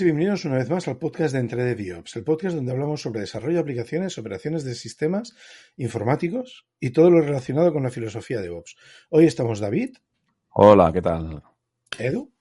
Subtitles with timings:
[0.00, 3.02] y bienvenidos una vez más al podcast de Entre de DIOPS, el podcast donde hablamos
[3.02, 5.34] sobre desarrollo de aplicaciones, operaciones de sistemas
[5.76, 8.76] informáticos y todo lo relacionado con la filosofía de Ops.
[9.10, 9.96] Hoy estamos David.
[10.50, 11.42] Hola, ¿qué tal?
[11.98, 12.32] Edu.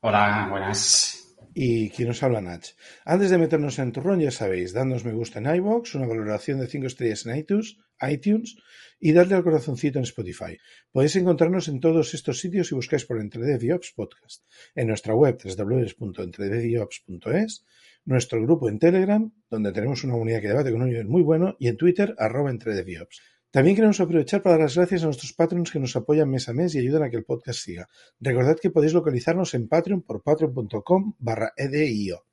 [0.00, 1.36] Hola, buenas.
[1.54, 2.66] Y quien nos habla, Nach.
[3.04, 6.68] Antes de meternos en turrón, ya sabéis, dándonos me gusta en iVoox, una valoración de
[6.68, 7.78] 5 estrellas en iTunes,
[8.10, 8.56] iTunes
[8.98, 10.56] y darle al corazoncito en Spotify.
[10.92, 14.44] Podéis encontrarnos en todos estos sitios si buscáis por Entredediops Podcast.
[14.74, 17.64] En nuestra web www.entredediops.es,
[18.04, 21.56] nuestro grupo en Telegram, donde tenemos una unidad que debate con un nivel muy bueno,
[21.58, 23.20] y en Twitter, arroba Entredediops.
[23.50, 26.54] También queremos aprovechar para dar las gracias a nuestros patrons que nos apoyan mes a
[26.54, 27.86] mes y ayudan a que el podcast siga.
[28.18, 32.24] Recordad que podéis localizarnos en Patreon por patreon.com barra edio.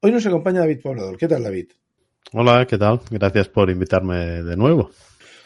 [0.00, 1.18] Hoy nos acompaña David Poblador.
[1.18, 1.72] ¿Qué tal, David?
[2.32, 3.00] Hola, ¿qué tal?
[3.10, 4.90] Gracias por invitarme de nuevo.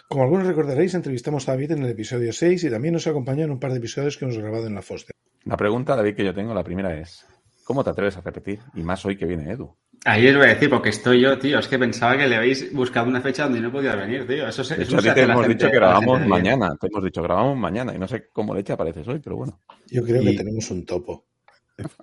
[0.08, 3.50] Como algunos recordaréis, entrevistamos a David en el episodio 6 y también nos acompañó en
[3.50, 5.14] un par de episodios que hemos grabado en la Foster.
[5.44, 7.26] La pregunta, David, que yo tengo, la primera es,
[7.64, 8.60] ¿cómo te atreves a repetir?
[8.74, 9.74] Y más hoy que viene Edu.
[10.04, 11.58] Ahí os voy a decir, porque estoy yo, tío.
[11.58, 14.46] Es que pensaba que le habéis buscado una fecha donde no podía venir, tío.
[14.46, 16.18] Eso, se, De eso hecho, no a se ti te hemos gente- dicho que grabamos
[16.18, 16.28] bien.
[16.30, 16.76] mañana.
[16.80, 19.60] Te hemos dicho grabamos mañana y no sé cómo leche apareces hoy, pero bueno.
[19.88, 21.24] Yo creo que tenemos un topo.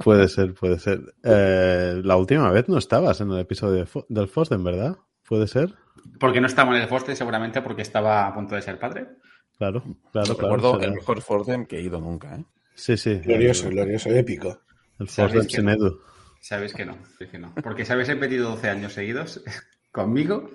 [0.03, 0.99] Puede ser, puede ser.
[1.23, 4.97] Eh, la última vez no estabas en el episodio de Fo- del Fosden, ¿verdad?
[5.27, 5.73] ¿Puede ser?
[6.19, 9.07] Porque no estaba en el Foster, seguramente porque estaba a punto de ser padre.
[9.57, 10.41] Claro, claro, claro.
[10.41, 10.85] recuerdo será.
[10.87, 12.43] el mejor Forden que he ido nunca, ¿eh?
[12.75, 13.19] Sí, sí.
[13.19, 14.59] Glorioso, glorioso, épico.
[14.99, 15.71] el Sabes que sin no.
[15.71, 16.01] Edu.
[16.41, 17.53] Sabes que no, sí que no.
[17.63, 19.41] Porque si habéis repetido 12 años seguidos
[19.91, 20.49] conmigo,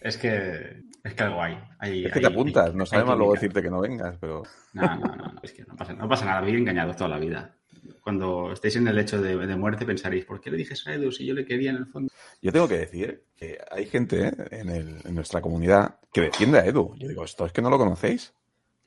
[0.00, 1.58] es que es que algo hay.
[1.78, 4.42] Hay- Es que hay- te apuntas, hay- no sabemos luego decirte que no vengas, pero
[4.74, 7.18] No, no, no, no, es que no pasa, no pasa nada, vivir engañados toda la
[7.18, 7.54] vida.
[8.02, 11.12] Cuando estéis en el hecho de, de muerte pensaréis, ¿por qué le dije a Edu
[11.12, 12.10] si yo le quería en el fondo?
[12.42, 14.32] yo tengo que decir que hay gente ¿eh?
[14.50, 16.94] en, el- en nuestra comunidad que defiende a Edu.
[16.96, 18.32] Yo digo, esto es que no lo conocéis.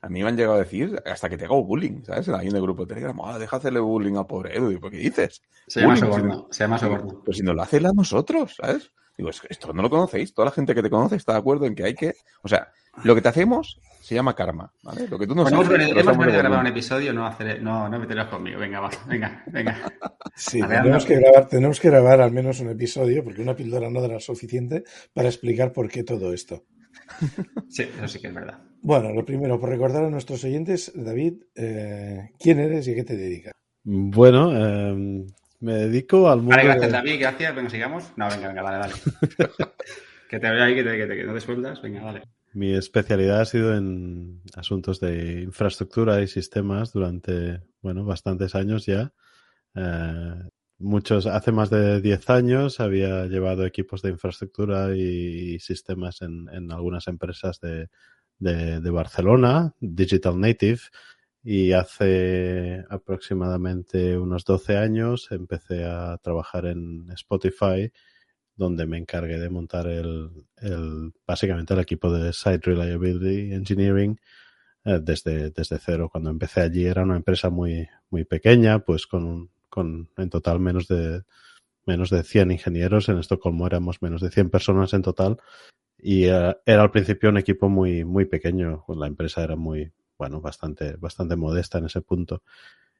[0.00, 2.28] A mí me han llegado a decir hasta que te hago bullying, ¿sabes?
[2.28, 4.68] En el grupo de Telegram, ah, deja hacerle bullying a pobre Edu.
[4.68, 5.40] Digo, ¿qué dices?
[5.66, 7.22] Se llama soborno, se llama soborno.
[7.24, 8.90] Pero si nos lo hace él a nosotros, ¿sabes?
[9.16, 10.34] Digo, esto no lo conocéis.
[10.34, 12.14] Toda la gente que te conoce está de acuerdo en que hay que...
[12.42, 12.70] O sea,
[13.04, 15.08] lo que te hacemos se llama karma, ¿vale?
[15.08, 15.78] Lo que tú no Bueno, hemos sabes...
[15.88, 18.58] venido, hemos a grabar un episodio, no, hacer, no, no meteros conmigo.
[18.60, 19.78] Venga, va, venga, venga.
[20.36, 23.88] Sí, ver, tenemos que, grabar, tenemos que grabar al menos un episodio, porque una píldora
[23.88, 24.84] no dará suficiente
[25.14, 26.64] para explicar por qué todo esto.
[27.70, 28.58] Sí, eso sí que es verdad.
[28.82, 33.04] Bueno, lo primero, por recordar a nuestros oyentes, David, eh, ¿quién eres y a qué
[33.04, 33.52] te dedicas?
[33.84, 35.24] Bueno, eh,
[35.60, 36.50] me dedico al mundo.
[36.56, 37.54] Vale, gracias, de- David, gracias.
[37.56, 38.12] Venga, sigamos.
[38.16, 38.94] No, venga, venga, dale, dale.
[40.28, 41.80] que te veo ahí, que, te, que, te- que no te sueltas.
[41.80, 42.22] Venga, dale.
[42.54, 49.12] Mi especialidad ha sido en asuntos de infraestructura y sistemas durante, bueno, bastantes años ya.
[49.74, 50.48] Eh,
[50.78, 56.70] muchos, hace más de 10 años había llevado equipos de infraestructura y, sistemas en, en
[56.70, 57.88] algunas empresas de,
[58.38, 60.80] de, Barcelona, Digital Native,
[61.42, 67.90] y hace aproximadamente unos 12 años empecé a trabajar en Spotify
[68.56, 74.18] donde me encargué de montar el, el básicamente el equipo de Site Reliability Engineering
[74.84, 76.08] eh, desde, desde cero.
[76.10, 80.88] Cuando empecé allí era una empresa muy, muy pequeña, pues con, con en total menos
[80.88, 81.22] de
[81.86, 83.08] menos de 100 ingenieros.
[83.08, 85.38] En Estocolmo éramos menos de 100 personas en total.
[85.98, 88.84] Y eh, era al principio un equipo muy, muy pequeño.
[88.88, 92.42] La empresa era muy, bueno, bastante, bastante modesta en ese punto.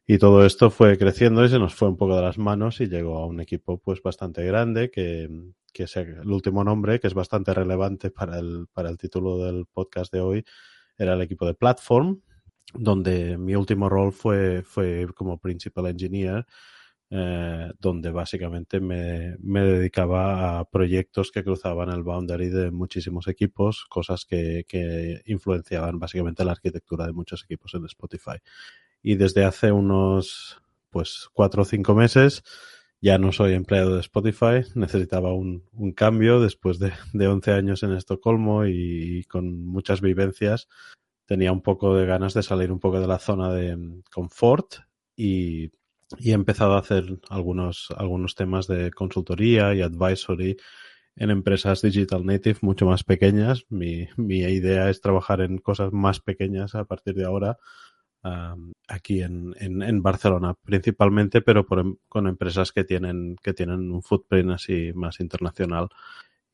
[0.07, 2.89] Y todo esto fue creciendo y se nos fue un poco de las manos y
[2.89, 5.31] llegó a un equipo pues bastante grande que,
[5.73, 9.65] que es el último nombre, que es bastante relevante para el, para el título del
[9.65, 10.45] podcast de hoy,
[10.99, 12.21] era el equipo de Platform,
[12.75, 16.45] donde mi último rol fue, fue como Principal Engineer,
[17.09, 23.87] eh, donde básicamente me, me dedicaba a proyectos que cruzaban el boundary de muchísimos equipos,
[23.89, 28.37] cosas que, que influenciaban básicamente la arquitectura de muchos equipos en Spotify
[29.05, 30.61] y desde hace unos
[30.91, 32.43] pues cuatro o cinco meses
[33.01, 37.83] ya no soy empleado de Spotify, necesitaba un, un cambio después de, de 11 años
[37.83, 40.69] en Estocolmo y, con muchas vivencias.
[41.27, 44.77] Tenía un poco de ganas de salir un poco de la zona de mm, confort
[45.15, 45.65] y,
[46.19, 50.57] y he empezado a hacer algunos, algunos temas de consultoría y advisory
[51.17, 53.67] en empresas digital native mucho más pequeñas.
[53.69, 57.59] Mi, mi idea es trabajar en cosas más pequeñas a partir de ahora
[58.25, 63.91] um, aquí en, en, en, Barcelona principalmente, pero por, con empresas que tienen, que tienen
[63.91, 65.89] un footprint así más internacional.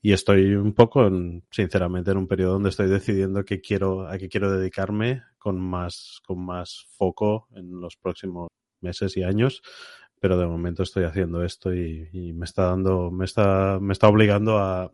[0.02, 4.18] Y estoy un poco, en, sinceramente, en un periodo donde estoy decidiendo que quiero, a
[4.18, 8.48] qué quiero dedicarme con más, con más foco en los próximos
[8.80, 9.62] meses y años.
[10.18, 14.08] Pero de momento estoy haciendo esto y, y me está dando, me está, me está
[14.08, 14.92] obligando a,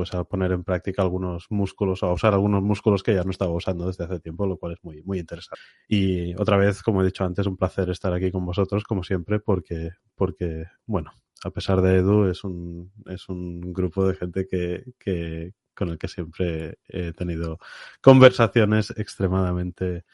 [0.00, 3.52] pues a poner en práctica algunos músculos a usar algunos músculos que ya no estaba
[3.52, 5.60] usando desde hace tiempo, lo cual es muy, muy interesante.
[5.88, 9.40] Y otra vez, como he dicho antes, un placer estar aquí con vosotros, como siempre,
[9.40, 11.12] porque, porque bueno,
[11.44, 15.98] a pesar de Edu, es un, es un grupo de gente que, que, con el
[15.98, 17.58] que siempre he tenido
[18.00, 20.06] conversaciones extremadamente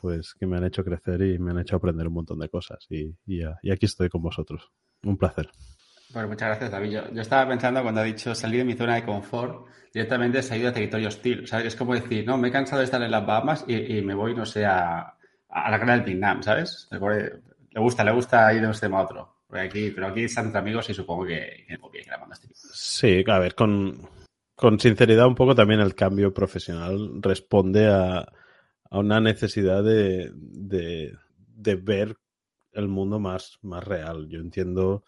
[0.00, 2.86] pues que me han hecho crecer y me han hecho aprender un montón de cosas
[2.88, 4.72] y, y, y aquí estoy con vosotros.
[5.02, 5.50] Un placer.
[6.12, 6.90] Bueno, muchas gracias, David.
[6.90, 10.68] Yo, estaba pensando cuando ha dicho salir de mi zona de confort, directamente he ido
[10.68, 11.44] a territorio hostil.
[11.52, 14.14] O es como decir, no, me he cansado de estar en las Bahamas y, me
[14.14, 15.14] voy, no sé, a,
[15.48, 16.88] la cara del Vietnam, ¿sabes?
[16.90, 19.36] Le gusta, le gusta ir de un extremo a otro.
[19.50, 22.70] Aquí, pero aquí están entre amigos y supongo que, que bien grabando este video.
[22.72, 24.08] Sí, a ver, con,
[24.54, 28.26] con sinceridad un poco también el cambio profesional responde a,
[28.90, 32.16] a una necesidad de, de, de, ver
[32.72, 34.28] el mundo más, más real.
[34.28, 35.04] Yo entiendo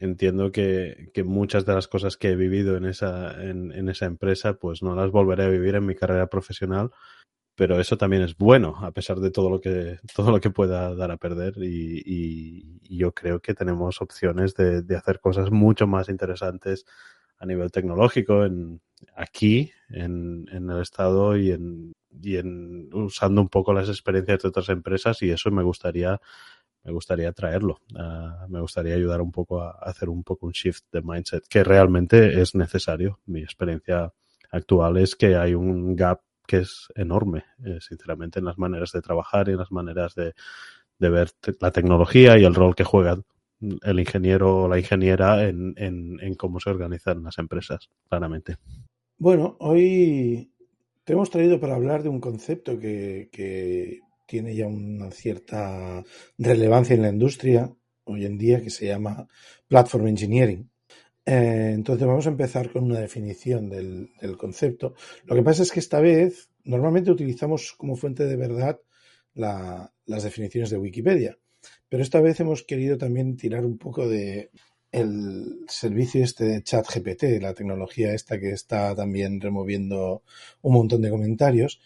[0.00, 4.06] entiendo que, que, muchas de las cosas que he vivido en esa, en, en, esa
[4.06, 6.90] empresa, pues no las volveré a vivir en mi carrera profesional,
[7.54, 10.94] pero eso también es bueno, a pesar de todo lo que, todo lo que pueda
[10.94, 11.54] dar a perder.
[11.58, 16.84] Y, y, yo creo que tenemos opciones de, de, hacer cosas mucho más interesantes
[17.38, 18.80] a nivel tecnológico en,
[19.14, 21.92] aquí, en, en el Estado y en,
[22.22, 26.20] y en usando un poco las experiencias de otras empresas, y eso me gustaría
[26.84, 27.80] me gustaría traerlo.
[27.94, 31.64] Uh, me gustaría ayudar un poco a, hacer un poco un shift de mindset que
[31.64, 33.20] realmente es necesario.
[33.26, 34.12] Mi experiencia
[34.50, 39.02] actual es que hay un gap que es enorme, eh, sinceramente, en las maneras de
[39.02, 40.34] trabajar y en las maneras de,
[40.98, 41.30] de ver
[41.60, 43.20] la tecnología y el rol que juega
[43.60, 48.56] el ingeniero o la ingeniera en, en, en cómo se organizan las empresas, claramente.
[49.18, 50.50] Bueno, hoy
[51.04, 54.00] te hemos traído para hablar de un concepto que, que
[54.30, 56.04] tiene ya una cierta
[56.38, 57.74] relevancia en la industria
[58.04, 59.26] hoy en día que se llama
[59.66, 60.70] Platform Engineering.
[61.26, 64.94] Eh, entonces vamos a empezar con una definición del, concepto.
[65.24, 68.80] Lo que pasa es que esta vez normalmente utilizamos como fuente de verdad
[69.34, 71.36] la, las definiciones de Wikipedia,
[71.88, 74.50] pero esta vez hemos querido también tirar un poco de
[74.92, 80.22] el servicio este de chat GPT, la tecnología esta que está también removiendo
[80.62, 81.80] un montón de comentarios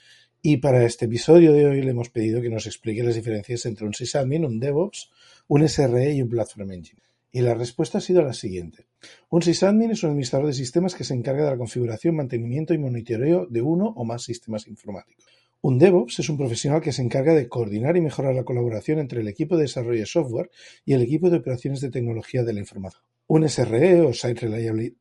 [0.46, 3.86] y para este episodio de hoy le hemos pedido que nos explique las diferencias entre
[3.86, 5.10] un sysadmin, un DevOps,
[5.48, 7.08] un SRE y un Platform Engineer.
[7.32, 8.84] Y la respuesta ha sido la siguiente.
[9.30, 12.78] Un sysadmin es un administrador de sistemas que se encarga de la configuración, mantenimiento y
[12.78, 15.24] monitoreo de uno o más sistemas informáticos.
[15.62, 19.22] Un DevOps es un profesional que se encarga de coordinar y mejorar la colaboración entre
[19.22, 20.50] el equipo de desarrollo de software
[20.84, 23.02] y el equipo de operaciones de tecnología de la información.
[23.26, 24.46] Un SRE o Site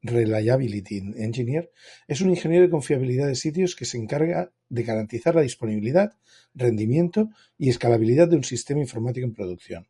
[0.01, 1.69] Reliability Engineer
[2.07, 6.13] es un ingeniero de confiabilidad de sitios que se encarga de garantizar la disponibilidad,
[6.53, 9.87] rendimiento y escalabilidad de un sistema informático en producción.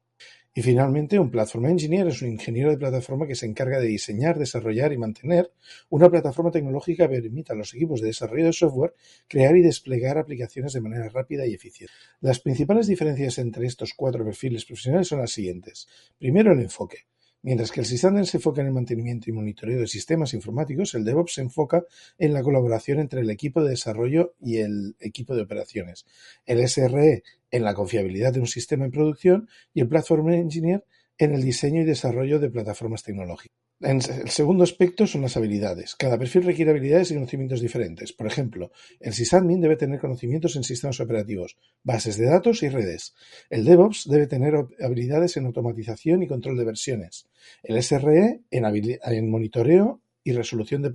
[0.56, 4.40] Y finalmente, un Platform Engineer es un ingeniero de plataforma que se encarga de diseñar,
[4.40, 5.52] desarrollar y mantener
[5.90, 8.96] una plataforma tecnológica que permita a los equipos de desarrollo de software
[9.28, 11.94] crear y desplegar aplicaciones de manera rápida y eficiente.
[12.20, 15.88] Las principales diferencias entre estos cuatro perfiles profesionales son las siguientes.
[16.18, 17.06] Primero, el enfoque.
[17.46, 21.04] Mientras que el sysadmin se enfoca en el mantenimiento y monitoreo de sistemas informáticos, el
[21.04, 21.84] DevOps se enfoca
[22.18, 26.06] en la colaboración entre el equipo de desarrollo y el equipo de operaciones.
[26.46, 30.86] El SRE en la confiabilidad de un sistema en producción y el Platform Engineer
[31.18, 33.58] en el diseño y desarrollo de plataformas tecnológicas.
[33.84, 35.96] El segundo aspecto son las habilidades.
[35.96, 38.14] Cada perfil requiere habilidades y conocimientos diferentes.
[38.14, 43.14] Por ejemplo, el sysadmin debe tener conocimientos en sistemas operativos, bases de datos y redes.
[43.50, 47.28] El DevOps debe tener habilidades en automatización y control de versiones.
[47.62, 50.92] El SRE en, monitoreo y resolución de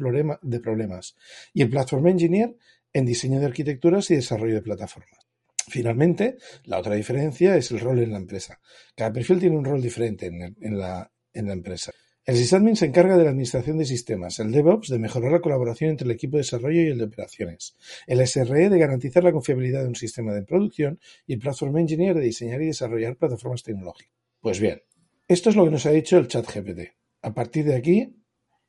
[0.61, 1.15] problemas.
[1.53, 2.57] Y el Platform Engineer
[2.95, 5.28] en diseño de arquitecturas y desarrollo de plataformas.
[5.69, 8.61] Finalmente, la otra diferencia es el rol en la empresa.
[8.97, 11.93] Cada perfil tiene un rol diferente en, la, empresa.
[12.25, 15.91] El sysadmin se encarga de la administración de sistemas, el DevOps de mejorar la colaboración
[15.91, 19.83] entre el equipo de desarrollo y el de operaciones, el SRE de garantizar la confiabilidad
[19.83, 24.13] de un sistema de producción y el Platform Engineer de diseñar y desarrollar plataformas tecnológicas.
[24.41, 24.83] Pues bien,
[25.27, 26.93] esto es lo que nos ha dicho el chat GPT.
[27.23, 28.15] A partir de aquí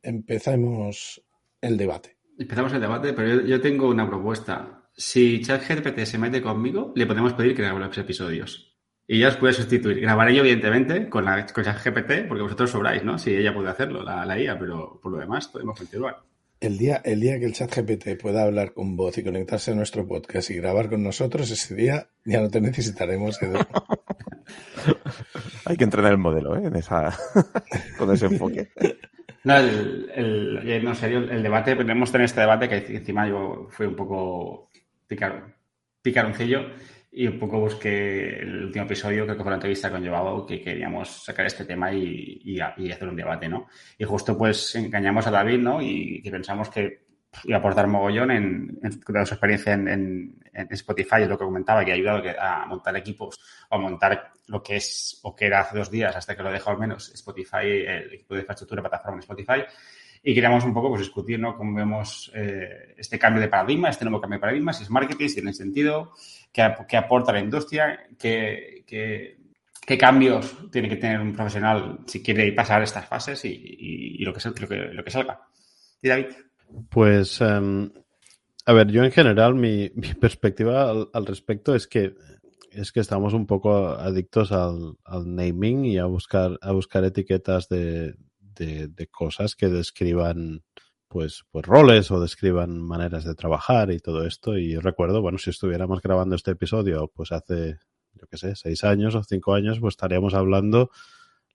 [0.02, 1.22] empezamos
[1.62, 2.18] el debate.
[2.38, 4.79] Empezamos el debate, pero yo tengo una propuesta.
[5.00, 8.76] Si ChatGPT se mete conmigo, le podemos pedir que haga los episodios
[9.08, 10.02] y ya os puede sustituir.
[10.02, 13.18] Grabaré yo, evidentemente, con la con GPT, porque vosotros sobráis, ¿no?
[13.18, 16.18] Si ella puede hacerlo, la, la IA, pero por lo demás podemos continuar.
[16.60, 19.76] El día, el día que el chat GPT pueda hablar con voz y conectarse a
[19.76, 23.58] nuestro podcast y grabar con nosotros, ese día ya no te necesitaremos, Edu.
[25.64, 26.66] Hay que entrenar el modelo, ¿eh?
[26.66, 27.18] En esa,
[27.98, 28.68] con ese enfoque.
[29.46, 33.70] No, el, el, no, en serio, el debate, podemos tener este debate que encima yo
[33.72, 34.69] fui un poco
[35.10, 35.56] picar,
[36.02, 36.68] picaroncillo
[37.12, 40.62] y un poco busqué el último episodio, creo que fue la entrevista con Joao, que
[40.62, 43.68] queríamos sacar este tema y, y, y, hacer un debate, ¿no?
[43.98, 45.82] Y justo pues engañamos a David, ¿no?
[45.82, 47.10] Y que pensamos que
[47.46, 51.84] iba a aportar mogollón en, en, su experiencia en, en, Spotify, es lo que comentaba,
[51.84, 53.40] que ha ayudado a montar equipos
[53.70, 56.52] o a montar lo que es o que era hace dos días, hasta que lo
[56.52, 59.64] dejó al menos Spotify, el equipo de infraestructura, plataforma en Spotify.
[60.24, 61.56] Y queríamos un poco pues, discutir ¿no?
[61.56, 65.28] cómo vemos eh, este cambio de paradigma, este nuevo cambio de paradigma, si es marketing,
[65.28, 66.12] si tiene sentido,
[66.52, 72.52] qué, qué aporta la industria, qué, qué, cambios tiene que tener un profesional si quiere
[72.52, 73.50] pasar estas fases y,
[74.20, 74.40] y, lo, que,
[75.10, 75.42] salga.
[76.02, 76.28] ¿Y David?
[76.90, 77.90] Pues, um,
[78.66, 82.14] a ver, yo en general mi, mi perspectiva al, al, respecto es que
[82.72, 87.68] es que estamos un poco adictos al, al naming y a buscar a buscar etiquetas
[87.68, 88.14] de,
[88.66, 90.64] de, cosas que describan
[91.08, 94.58] pues, pues roles o describan maneras de trabajar y todo esto.
[94.58, 97.78] Y recuerdo, bueno, si estuviéramos grabando este episodio, pues hace,
[98.14, 100.92] yo qué sé, seis años o cinco años, pues estaríamos hablando.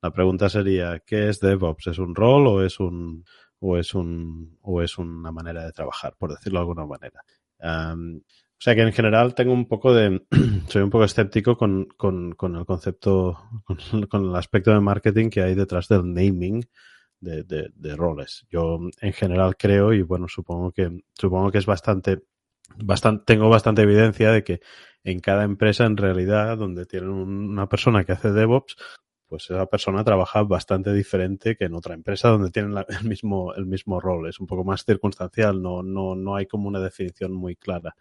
[0.02, 1.86] La pregunta sería, ¿qué es DevOps?
[1.86, 3.24] ¿Es un rol o es un,
[3.60, 7.24] o es un o es una manera de trabajar, por decirlo de alguna manera.
[7.60, 10.22] Um, o sea que en general tengo un poco de,
[10.68, 15.30] soy un poco escéptico con, con, con el concepto, con, con, el aspecto de marketing
[15.30, 16.62] que hay detrás del naming
[17.20, 18.46] de, de, de, roles.
[18.50, 22.22] Yo en general creo y bueno, supongo que, supongo que es bastante,
[22.76, 24.60] bastante, tengo bastante evidencia de que
[25.04, 28.76] en cada empresa en realidad donde tienen una persona que hace DevOps,
[29.26, 33.66] pues esa persona trabaja bastante diferente que en otra empresa donde tienen el mismo el
[33.66, 34.28] mismo rol.
[34.28, 37.96] Es un poco más circunstancial, no, no, no hay como una definición muy clara.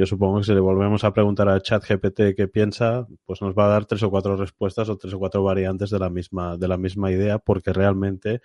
[0.00, 3.66] Yo supongo que si le volvemos a preguntar a ChatGPT qué piensa, pues nos va
[3.66, 6.68] a dar tres o cuatro respuestas o tres o cuatro variantes de la misma, de
[6.68, 8.40] la misma idea, porque realmente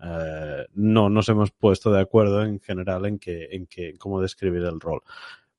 [0.00, 4.62] eh, no nos hemos puesto de acuerdo en general en que, en que, cómo describir
[4.62, 5.02] el rol.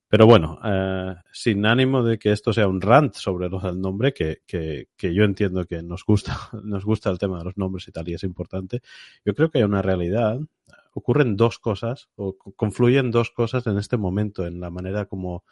[0.08, 4.16] Pero bueno, eh, sin ánimo de que esto sea un rant sobre los del nombre,
[4.16, 7.88] que, que, que, yo entiendo que nos gusta, nos gusta el tema de los nombres
[7.88, 8.82] y tal, y es importante,
[9.24, 10.40] yo creo que hay una realidad.
[10.98, 15.44] Ocurren dos cosas, o confluyen dos cosas en este momento, en la manera como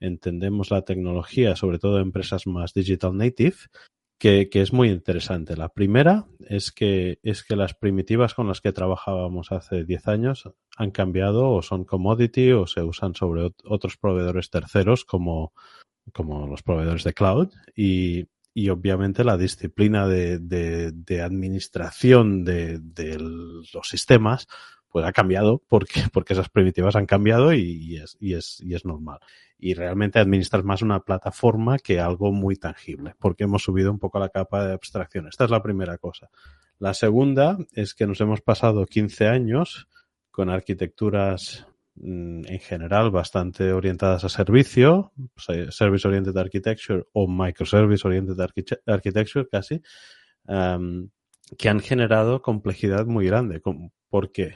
[0.00, 3.54] entendemos la tecnología, sobre todo en empresas más digital native,
[4.18, 5.56] que, que, es muy interesante.
[5.56, 10.50] La primera es que, es que las primitivas con las que trabajábamos hace 10 años
[10.76, 15.52] han cambiado o son commodity o se usan sobre otros proveedores terceros como,
[16.12, 22.80] como los proveedores de cloud y, y obviamente la disciplina de, de, administración de,
[23.18, 24.48] los sistemas
[24.90, 28.84] pues ha cambiado porque, porque esas primitivas han cambiado y, es, y, es, y es
[28.84, 29.20] normal
[29.60, 34.18] y realmente administras más una plataforma que algo muy tangible, porque hemos subido un poco
[34.18, 35.28] la capa de abstracción.
[35.28, 36.30] Esta es la primera cosa.
[36.78, 39.86] La segunda es que nos hemos pasado 15 años
[40.30, 41.66] con arquitecturas
[41.96, 48.40] mm, en general bastante orientadas a servicio, Service Oriented Architecture o Microservice Oriented
[48.86, 49.82] Architecture casi,
[50.46, 51.10] um,
[51.58, 53.60] que han generado complejidad muy grande.
[54.08, 54.54] ¿Por qué?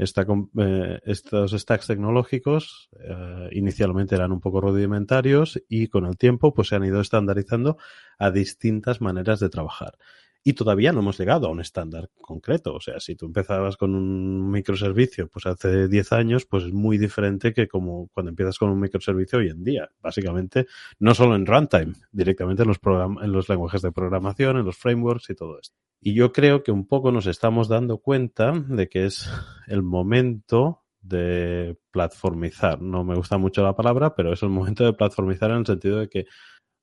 [0.00, 6.68] Eh, estos stacks tecnológicos eh, inicialmente eran un poco rudimentarios y con el tiempo pues
[6.68, 7.76] se han ido estandarizando
[8.18, 9.98] a distintas maneras de trabajar.
[10.42, 12.74] Y todavía no hemos llegado a un estándar concreto.
[12.74, 16.96] O sea, si tú empezabas con un microservicio pues hace 10 años, pues es muy
[16.96, 19.90] diferente que como cuando empiezas con un microservicio hoy en día.
[20.00, 20.66] Básicamente,
[20.98, 22.78] no solo en runtime, directamente en los,
[23.22, 25.76] en los lenguajes de programación, en los frameworks y todo esto.
[26.00, 29.30] Y yo creo que un poco nos estamos dando cuenta de que es
[29.66, 32.80] el momento de platformizar.
[32.80, 35.98] No me gusta mucho la palabra, pero es el momento de platformizar en el sentido
[35.98, 36.24] de que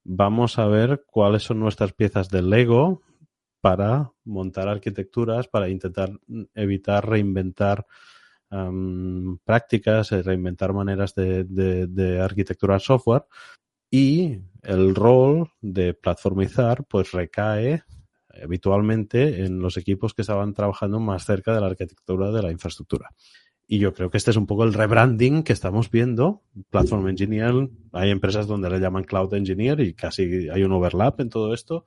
[0.04, 3.02] vamos a ver cuáles son nuestras piezas de Lego
[3.68, 6.10] para montar arquitecturas, para intentar
[6.56, 7.86] evitar reinventar
[8.50, 13.26] um, prácticas, reinventar maneras de, de, de arquitectura software.
[13.92, 17.84] Y el rol de platformizar pues recae
[18.42, 23.10] habitualmente en los equipos que estaban trabajando más cerca de la arquitectura de la infraestructura.
[23.68, 26.44] Y yo creo que este es un poco el rebranding que estamos viendo.
[26.70, 31.30] Platform Engineer, hay empresas donde le llaman Cloud Engineer y casi hay un overlap en
[31.30, 31.84] todo esto.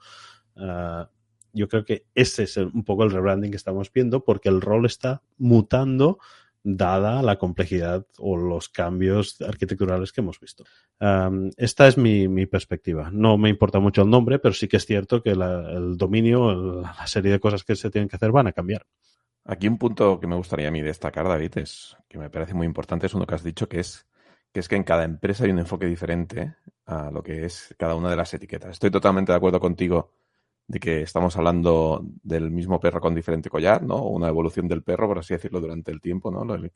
[0.56, 1.06] Uh,
[1.52, 4.86] yo creo que ese es un poco el rebranding que estamos viendo porque el rol
[4.86, 6.18] está mutando
[6.62, 10.64] dada la complejidad o los cambios arquitecturales que hemos visto.
[11.56, 13.10] Esta es mi, mi, perspectiva.
[13.12, 17.06] No me importa mucho el nombre, pero sí que es cierto que el dominio, la
[17.06, 18.86] serie de cosas que se tienen que hacer van a cambiar.
[19.44, 22.66] Aquí un punto que me gustaría a mí destacar, David, es que me parece muy
[22.66, 24.06] importante, es uno que has dicho, que es
[24.52, 27.94] que es que en cada empresa hay un enfoque diferente a lo que es cada
[27.94, 28.72] una de las etiquetas.
[28.72, 30.12] Estoy totalmente de acuerdo contigo
[30.70, 34.04] de que estamos hablando del mismo perro con diferente collar, ¿no?
[34.04, 36.54] Una evolución del perro, por así decirlo, durante el tiempo, ¿no?
[36.54, 36.72] El,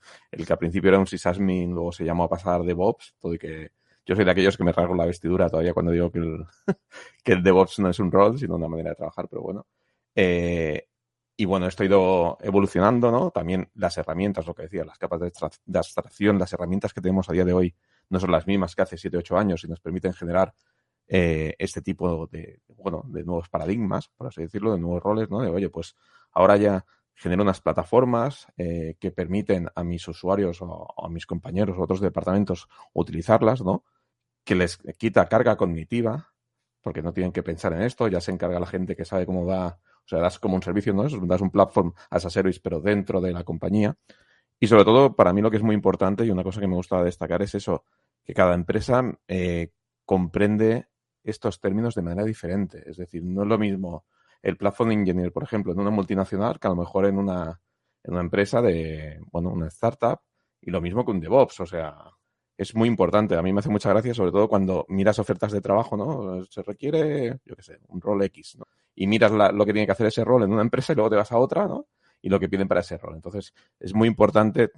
[0.47, 3.71] que al principio era un sysadmin, luego se llamó a pasar DevOps, todo y que
[4.05, 6.45] yo soy de aquellos que me rasgo la vestidura todavía cuando digo que el,
[7.25, 9.67] que el DevOps no es un rol, sino una manera de trabajar, pero bueno.
[10.15, 10.89] Eh,
[11.37, 13.31] Y bueno, esto ha ido evolucionando, ¿no?
[13.31, 15.33] También las herramientas, lo que decía, las capas de,
[15.67, 17.75] de abstracción, las herramientas que tenemos a día de hoy
[18.11, 20.55] no son las mismas que hace 7, 8 años y nos permiten generar
[21.07, 25.41] eh, este tipo de, bueno, de nuevos paradigmas, por así decirlo, de nuevos roles, ¿no?
[25.41, 25.95] De, oye, pues
[26.33, 26.85] ahora ya
[27.15, 32.01] genero unas plataformas eh, que permiten a mis usuarios o, a mis compañeros o otros
[32.01, 33.85] departamentos utilizarlas, ¿no?
[34.45, 36.33] Que les quita carga cognitiva,
[36.83, 39.47] porque no tienen que pensar en esto, ya se encarga la gente que sabe cómo
[39.47, 41.05] va, o sea, das como un servicio, ¿no?
[41.05, 43.97] Das un platform as a service, pero dentro de la compañía.
[44.61, 46.77] Y sobre todo, para mí lo que es muy importante y una cosa que me
[46.77, 47.85] gusta destacar es eso,
[48.25, 49.71] que cada empresa eh,
[50.05, 50.89] comprende
[51.25, 52.83] estos términos de manera diferente.
[52.89, 54.05] Es decir, no es lo mismo
[54.43, 57.61] el platform engineer, por ejemplo, en una multinacional que a lo mejor en una,
[58.03, 60.21] en una empresa de, bueno, una startup
[60.61, 61.61] y lo mismo que un DevOps.
[61.61, 61.97] O sea,
[62.57, 63.37] es muy importante.
[63.37, 66.45] A mí me hace mucha gracia, sobre todo cuando miras ofertas de trabajo, ¿no?
[66.45, 68.67] Se requiere, yo qué sé, un rol X, ¿no?
[68.95, 71.17] Y miras lo que tiene que hacer ese rol en una empresa y luego te
[71.17, 71.89] vas a otra, ¿no?
[72.21, 73.15] Y lo que piden para ese rol.
[73.15, 74.71] Entonces, es muy importante,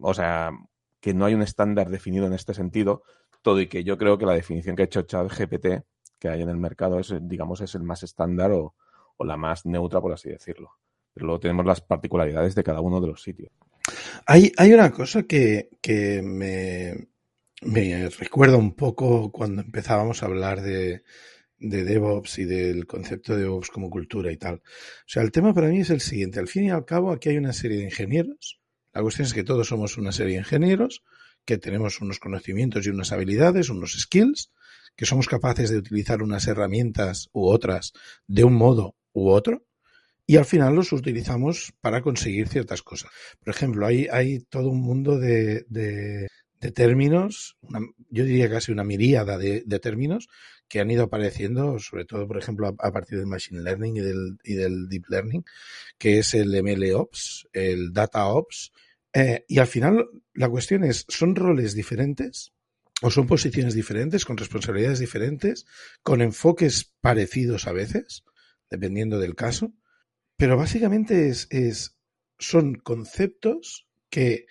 [0.00, 0.52] o sea,
[1.00, 3.02] que no hay un estándar definido en este sentido,
[3.42, 5.66] todo y que yo creo que la definición que ha hecho ChatGPT
[6.18, 8.74] que hay en el mercado es, digamos, es el más estándar o,
[9.20, 10.70] la más neutra, por así decirlo.
[11.12, 13.50] Pero luego tenemos las particularidades de cada uno de los sitios.
[14.26, 17.08] Hay, hay una cosa que, que me,
[17.62, 21.02] me recuerda un poco cuando empezábamos a hablar de,
[21.58, 24.56] de DevOps y del concepto de DevOps como cultura y tal.
[24.56, 24.60] O
[25.06, 26.38] sea, el tema para mí es el siguiente.
[26.38, 28.60] Al fin y al cabo, aquí hay una serie de ingenieros.
[28.92, 31.02] La cuestión es que todos somos una serie de ingenieros
[31.48, 34.50] que tenemos unos conocimientos y unas habilidades, unos skills,
[34.94, 37.94] que somos capaces de utilizar unas herramientas u otras
[38.26, 39.64] de un modo u otro,
[40.26, 43.10] y al final los utilizamos para conseguir ciertas cosas.
[43.42, 45.64] Por ejemplo, hay, todo un mundo de,
[46.74, 47.56] términos,
[48.10, 50.28] yo diría casi una miríada de, términos
[50.68, 54.38] que han ido apareciendo, sobre todo, por ejemplo, a, partir del Machine Learning y del,
[54.44, 55.44] y del Deep Learning,
[55.96, 58.70] que es el MLOps, el DataOps,
[59.18, 62.52] eh, y al final la cuestión es, ¿son roles diferentes?
[63.00, 65.66] o son posiciones diferentes, con responsabilidades diferentes,
[66.02, 68.24] con enfoques parecidos a veces,
[68.70, 69.72] dependiendo del caso,
[70.36, 71.96] pero básicamente es, es
[72.38, 74.46] son conceptos que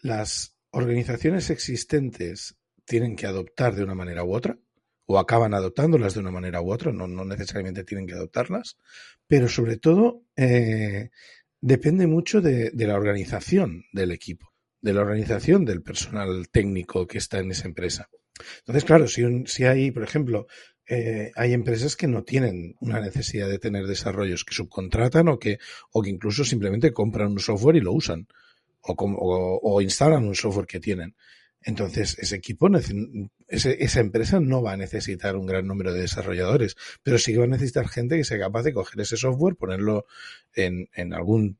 [0.00, 4.58] las organizaciones existentes tienen que adoptar de una manera u otra,
[5.06, 8.76] o acaban adoptándolas de una manera u otra, no, no necesariamente tienen que adoptarlas,
[9.26, 11.10] pero sobre todo eh,
[11.66, 17.38] depende mucho de la organización del equipo de la organización del personal técnico que está
[17.38, 18.10] en esa empresa.
[18.58, 20.46] Entonces, claro, si, si hay, por ejemplo,
[20.86, 25.58] eh, hay empresas que no tienen una necesidad de tener desarrollos, que subcontratan o que,
[25.90, 28.28] o que incluso simplemente compran un software y lo usan,
[28.82, 31.16] o, instalan un software que tienen.
[31.66, 32.68] Entonces, ese equipo,
[33.48, 37.44] esa empresa no va a necesitar un gran número de desarrolladores, pero sí que va
[37.44, 40.04] a necesitar gente que sea capaz de coger ese software, ponerlo
[40.52, 41.56] en, en algún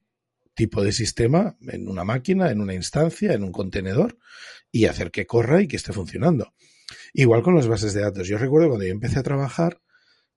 [0.54, 4.18] tipo de sistema en una máquina, en una instancia, en un contenedor
[4.70, 6.52] y hacer que corra y que esté funcionando.
[7.14, 8.28] Igual con las bases de datos.
[8.28, 9.80] Yo recuerdo cuando yo empecé a trabajar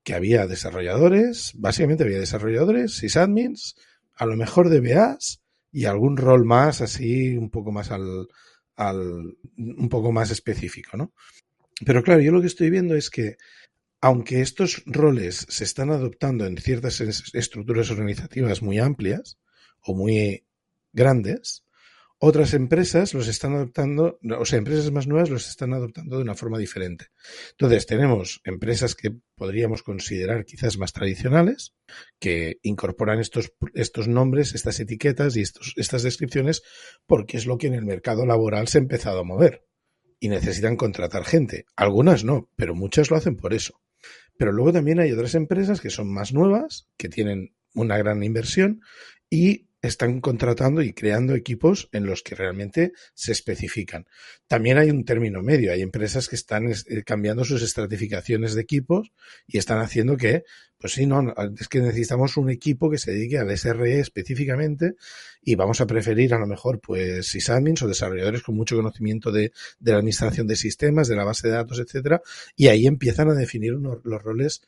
[0.03, 3.75] que había desarrolladores, básicamente había desarrolladores, sysadmins,
[4.15, 5.41] a lo mejor DBAs
[5.73, 8.29] y algún rol más así un poco más al,
[8.77, 11.11] al un poco más específico, ¿no?
[11.85, 13.37] Pero claro, yo lo que estoy viendo es que
[13.99, 19.37] aunque estos roles se están adoptando en ciertas estructuras organizativas muy amplias,
[19.81, 20.43] o muy
[20.93, 21.63] grandes,
[22.19, 26.33] otras empresas los están adoptando, o sea, empresas más nuevas los están adoptando de una
[26.33, 27.07] forma diferente.
[27.51, 31.75] Entonces, tenemos empresas que podríamos considerar quizás más tradicionales,
[32.19, 36.63] que incorporan estos, estos nombres, estas etiquetas y estos, estas descripciones,
[37.05, 39.65] porque es lo que en el mercado laboral se ha empezado a mover.
[40.19, 41.65] Y necesitan contratar gente.
[41.75, 43.79] Algunas no, pero muchas lo hacen por eso.
[44.37, 48.81] Pero luego también hay otras empresas que son más nuevas, que tienen una gran inversión
[49.29, 54.07] y están contratando y creando equipos en los que realmente se especifican.
[54.47, 59.11] También hay un término medio, hay empresas que están eh, cambiando sus estratificaciones de equipos
[59.45, 60.43] y están haciendo que,
[60.79, 64.95] pues sí, no, es que necesitamos un equipo que se dedique al SRE específicamente
[65.41, 69.51] y vamos a preferir a lo mejor pues sysadmins o desarrolladores con mucho conocimiento de,
[69.81, 72.21] la administración de sistemas, de la base de datos, etcétera,
[72.55, 74.61] y ahí empiezan a definir los roles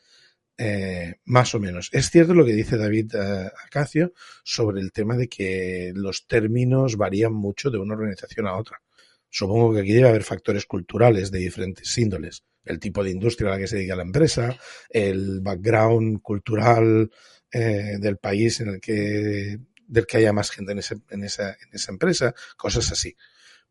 [0.61, 1.89] eh, más o menos.
[1.93, 4.11] Es cierto lo que dice David eh, Acacio
[4.43, 8.81] sobre el tema de que los términos varían mucho de una organización a otra.
[9.29, 12.43] Supongo que aquí debe haber factores culturales de diferentes índoles.
[12.65, 17.09] El tipo de industria a la que se dedica la empresa, el background cultural
[17.53, 21.91] eh, del país en el que, del que haya más gente en, esa, en esa
[21.91, 23.15] empresa, cosas así.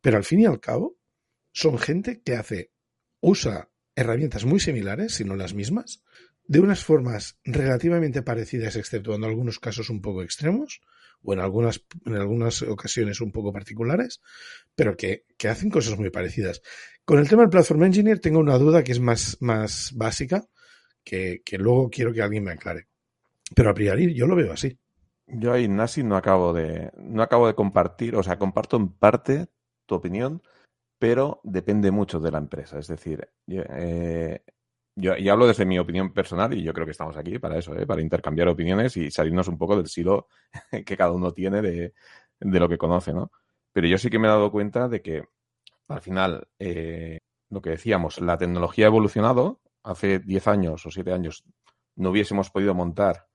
[0.01, 0.97] Pero al fin y al cabo,
[1.53, 2.71] son gente que hace,
[3.21, 6.03] usa herramientas muy similares, si no las mismas,
[6.49, 10.81] de unas formas relativamente parecidas, exceptuando algunos casos un poco extremos,
[11.23, 14.21] o en algunas, en algunas ocasiones un poco particulares,
[14.75, 16.63] pero que, que hacen cosas muy parecidas.
[17.05, 20.47] Con el tema del Platform Engineer tengo una duda que es más, más básica,
[21.05, 22.89] que, que luego quiero que alguien me aclare.
[23.55, 24.79] Pero a priori yo lo veo así.
[25.27, 29.49] Yo ahí, Nasi, no acabo de, no acabo de compartir, o sea, comparto en parte
[29.85, 30.43] tu opinión,
[30.99, 32.79] pero depende mucho de la empresa.
[32.79, 34.43] Es decir, eh,
[35.01, 37.75] yo, y hablo desde mi opinión personal y yo creo que estamos aquí para eso,
[37.77, 37.87] ¿eh?
[37.87, 40.27] para intercambiar opiniones y salirnos un poco del silo
[40.85, 41.95] que cada uno tiene de,
[42.41, 43.31] de, lo que conoce, ¿no?
[43.73, 45.25] Pero yo sí que me he dado cuenta de que
[45.87, 49.61] al final, eh, lo que decíamos, la tecnología ha evolucionado.
[49.85, 51.45] Hace 10 años o 7 años
[51.97, 53.28] no hubiésemos podido montar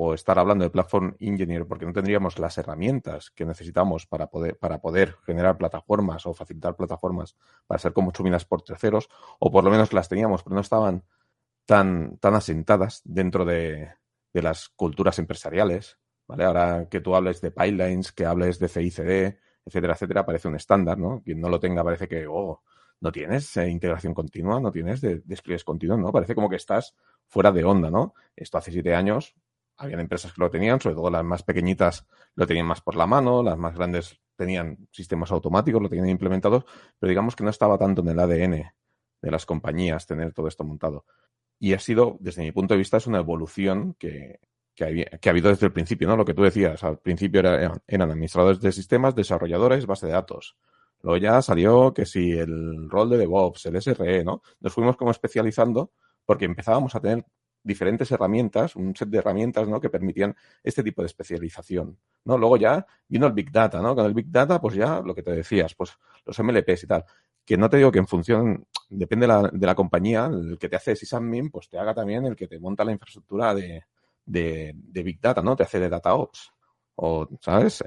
[0.00, 4.56] o estar hablando de Platform Engineer porque no tendríamos las herramientas que necesitamos para poder,
[4.56, 7.34] para poder generar plataformas o facilitar plataformas
[7.66, 9.08] para ser consumidas por terceros,
[9.40, 11.02] o por lo menos las teníamos, pero no estaban
[11.66, 13.90] tan, tan asentadas dentro de,
[14.32, 15.98] de las culturas empresariales.
[16.28, 16.44] ¿vale?
[16.44, 20.96] Ahora que tú hables de pipelines, que hables de CICD, etcétera, etcétera, parece un estándar,
[20.96, 21.22] ¿no?
[21.24, 22.62] Quien no lo tenga parece que, oh,
[23.00, 26.12] no tienes eh, integración continua, no tienes de, despliegues continuos, ¿no?
[26.12, 26.94] Parece como que estás
[27.26, 28.14] fuera de onda, ¿no?
[28.36, 29.34] Esto hace siete años,
[29.78, 33.06] habían empresas que lo tenían, sobre todo las más pequeñitas lo tenían más por la
[33.06, 36.64] mano, las más grandes tenían sistemas automáticos, lo tenían implementados,
[36.98, 38.72] pero digamos que no estaba tanto en el ADN
[39.20, 41.04] de las compañías tener todo esto montado.
[41.58, 44.38] Y ha sido, desde mi punto de vista, es una evolución que,
[44.74, 46.16] que, ha habido desde el principio, ¿no?
[46.16, 50.56] Lo que tú decías, al principio era, eran administradores de sistemas, desarrolladores, base de datos.
[51.02, 54.42] Luego ya salió que si el rol de DevOps, el SRE, ¿no?
[54.60, 55.92] Nos fuimos como especializando
[56.24, 57.24] porque empezábamos a tener
[57.62, 59.80] diferentes herramientas, un set de herramientas, ¿no?
[59.80, 62.38] Que permitían este tipo de especialización, ¿no?
[62.38, 63.94] Luego ya vino el Big Data, ¿no?
[63.94, 67.04] Con el Big Data, pues ya lo que te decías, pues los MLPs y tal.
[67.44, 70.96] Que no te digo que en función, depende de la, compañía, el que te hace
[70.96, 73.84] sysadmin, pues te haga también el que te monta la infraestructura de,
[74.24, 75.56] de, Big Data, ¿no?
[75.56, 76.52] Te hace de Data Ops.
[76.96, 77.82] O, ¿sabes?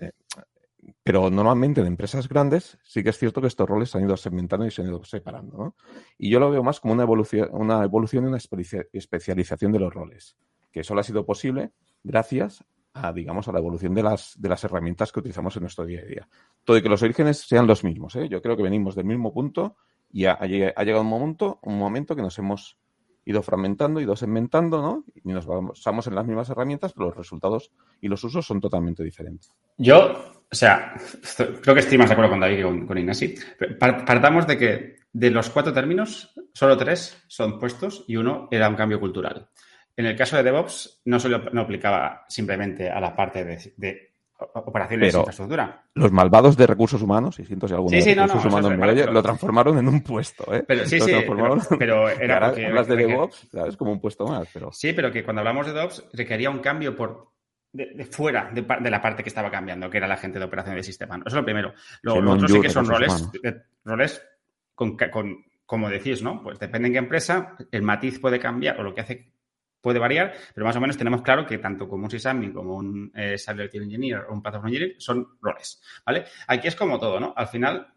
[1.04, 4.18] Pero normalmente en empresas grandes sí que es cierto que estos roles se han ido
[4.18, 5.58] segmentando y se han ido separando.
[5.58, 5.76] ¿no?
[6.18, 9.94] Y yo lo veo más como una evolución, una evolución y una especialización de los
[9.94, 10.38] roles,
[10.72, 11.72] que solo ha sido posible
[12.04, 12.64] gracias
[12.94, 16.02] a, digamos, a la evolución de las, de las herramientas que utilizamos en nuestro día
[16.02, 16.30] a día.
[16.64, 18.16] Todo y que los orígenes sean los mismos.
[18.16, 18.28] ¿eh?
[18.30, 19.78] Yo creo que venimos del mismo punto
[20.10, 22.78] y ha, ha llegado un momento, un momento que nos hemos
[23.26, 25.06] ido fragmentando, ido segmentando, ¿no?
[25.24, 29.04] Y nos basamos en las mismas herramientas, pero los resultados y los usos son totalmente
[29.04, 29.52] diferentes.
[29.78, 30.94] Yo, o sea,
[31.62, 32.98] creo que estoy más de acuerdo con David que con, con.
[33.80, 38.76] Partamos de que de los cuatro términos, solo tres son puestos y uno era un
[38.76, 39.50] cambio cultural.
[39.96, 43.44] En el caso de DevOps, no solo no aplicaba simplemente a la parte
[43.76, 44.11] de
[44.54, 45.84] operaciones Pero de infraestructura.
[45.96, 48.72] Los malvados de recursos humanos, y siento si alguno Sí, de sí, recursos no, humanos
[48.72, 50.64] es me oye, lo transformaron en un puesto, ¿eh?
[50.68, 53.78] Pero sí, Lo sí, transformaron- pero, era ahora porque hablas de DevOps, ¿sabes?
[53.78, 54.72] Como un puesto más, pero...
[54.72, 57.32] Sí, pero que cuando hablamos de DevOps requería un cambio por
[57.74, 60.46] de, de fuera de, de la parte que estaba cambiando, que era la gente de
[60.46, 61.16] operación de sistema.
[61.18, 61.74] Eso es lo primero.
[62.02, 64.22] Lo, otro sí que son roles, de- roles
[64.76, 66.44] con, con, como decís, ¿no?
[66.44, 69.31] Pues depende en qué empresa, el matiz puede cambiar o lo que hace
[69.82, 73.12] puede variar, pero más o menos tenemos claro que tanto como un sysadmin, como un
[73.16, 73.36] eh,
[73.74, 76.26] Engineer o un Platform Engineer son roles, ¿vale?
[76.48, 77.34] Aquí es como todo, ¿no?
[77.36, 77.88] Al final,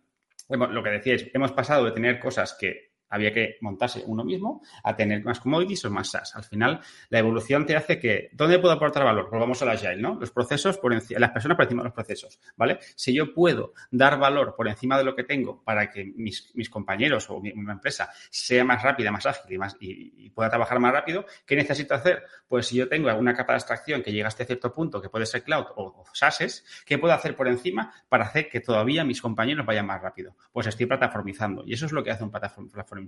[0.49, 4.97] lo que decíais, hemos pasado de tener cosas que había que montarse uno mismo a
[4.97, 6.35] tener más commodities o más SaaS.
[6.35, 9.29] Al final, la evolución te hace que, ¿dónde puedo aportar valor?
[9.31, 10.17] Pues vamos al Agile, ¿no?
[10.19, 12.79] Los procesos por encima, las personas por encima de los procesos, ¿vale?
[12.97, 16.69] Si yo puedo dar valor por encima de lo que tengo para que mis, mis
[16.69, 20.93] compañeros o mi, empresa sea más rápida, más ágil y, más, y, pueda trabajar más
[20.93, 22.25] rápido, ¿qué necesito hacer?
[22.49, 25.27] Pues si yo tengo alguna capa de abstracción que llega hasta cierto punto, que puede
[25.27, 29.23] ser cloud o, o SaaS, ¿qué puedo hacer por encima para hacer que todavía mis
[29.23, 30.37] compañeros vayan más rápido?
[30.53, 31.63] Pues estoy plataformizando.
[31.65, 33.04] Y eso es lo que hace un platform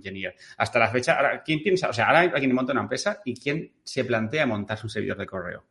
[0.57, 1.89] Hasta la fecha, ahora, ¿quién piensa?
[1.89, 5.25] O sea, ahora alguien monta una empresa y ¿quién se plantea montarse un servidor de
[5.25, 5.65] correo?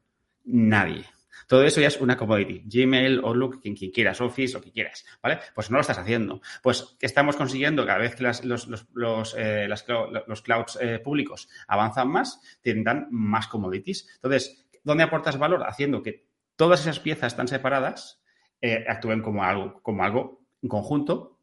[0.44, 1.04] Nadie.
[1.46, 2.62] Todo eso ya es una commodity.
[2.64, 5.38] Gmail, Outlook, quien, quien quieras, Office, lo que quieras, ¿vale?
[5.54, 6.40] Pues no lo estás haciendo.
[6.62, 7.86] Pues, ¿qué estamos consiguiendo?
[7.86, 13.46] Cada vez que los, los, los, eh, los clouds eh, públicos avanzan más, tendrán más
[13.46, 14.08] commodities.
[14.16, 15.64] Entonces, ¿dónde aportas valor?
[15.66, 18.20] Haciendo que todas esas piezas tan separadas
[18.60, 21.36] eh, actúen como algo, como algo en conjunto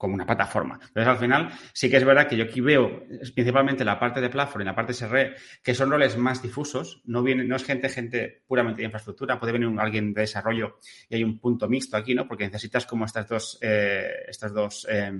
[0.00, 0.78] como una plataforma.
[0.80, 3.02] Entonces, al final, sí que es verdad que yo aquí veo
[3.34, 7.22] principalmente la parte de platform y la parte SRE, que son roles más difusos, no,
[7.22, 11.22] viene, no es gente, gente puramente de infraestructura, puede venir alguien de desarrollo y hay
[11.22, 12.26] un punto mixto aquí, ¿no?
[12.26, 15.12] Porque necesitas como estas dos, eh, estos dos eh,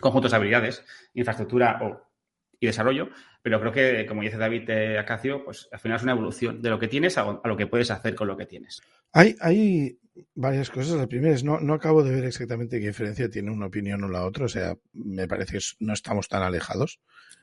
[0.00, 0.82] conjuntos de habilidades,
[1.12, 2.10] infraestructura o,
[2.58, 3.10] y desarrollo,
[3.44, 6.70] Pero creo que, como dice David eh, Acacio, pues al final es una evolución de
[6.70, 8.80] lo que tienes a, lo que puedes hacer con lo que tienes.
[9.12, 9.98] Hay, hay
[10.34, 10.96] varias cosas.
[10.96, 14.08] La primera es, no, no acabo de ver exactamente qué diferencia tiene una opinión o
[14.08, 14.46] la otra.
[14.46, 17.00] O sea, me parece que no estamos tan alejados.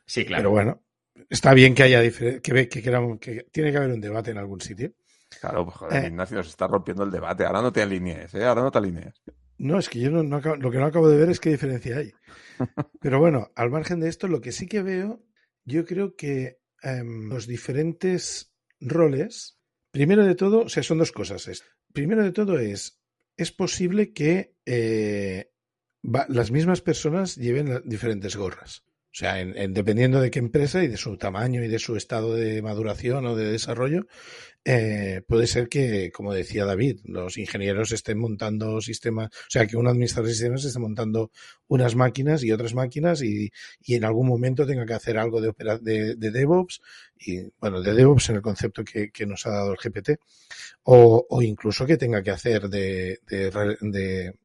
[0.07, 0.41] Sí, claro.
[0.41, 0.81] Pero bueno,
[1.29, 4.59] está bien que haya que, que, que, que tiene que haber un debate en algún
[4.59, 4.93] sitio.
[5.39, 7.45] Claro, pues joder, eh, Ignacio nos está rompiendo el debate.
[7.45, 8.43] Ahora no te alinees, ¿eh?
[8.43, 9.21] Ahora no te alinees.
[9.59, 11.97] No, es que yo no, no lo que no acabo de ver es qué diferencia
[11.97, 12.11] hay.
[12.99, 15.21] Pero bueno, al margen de esto, lo que sí que veo
[15.65, 19.59] yo creo que em, los diferentes roles,
[19.91, 21.47] primero de todo, o sea, son dos cosas.
[21.47, 23.01] Es, primero de todo es,
[23.37, 25.51] es posible que eh,
[26.01, 28.83] las mismas personas lleven diferentes gorras.
[29.13, 32.33] O sea, en, dependiendo de qué empresa y de su tamaño y de su estado
[32.33, 34.07] de maduración o de desarrollo,
[34.63, 39.75] eh, puede ser que, como decía David, los ingenieros estén montando sistemas, o sea, que
[39.75, 41.31] un administrador de sistemas esté montando
[41.67, 45.53] unas máquinas y otras máquinas y, y en algún momento tenga que hacer algo de,
[45.81, 46.81] de, de, DevOps,
[47.17, 50.19] y bueno, de DevOps en el concepto que, que nos ha dado el GPT,
[50.83, 54.35] o, o incluso que tenga que hacer de, de de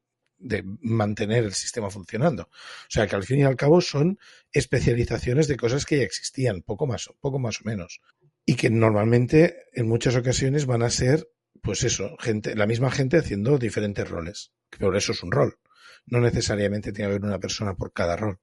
[0.80, 2.44] mantener el sistema funcionando.
[2.44, 4.18] O sea que al fin y al cabo son
[4.52, 8.00] especializaciones de cosas que ya existían, poco más, poco más o menos.
[8.44, 11.28] Y que normalmente en muchas ocasiones van a ser,
[11.62, 14.52] pues eso, gente, la misma gente haciendo diferentes roles.
[14.78, 15.58] Por eso es un rol.
[16.06, 18.38] No necesariamente tiene que haber una persona por cada rol.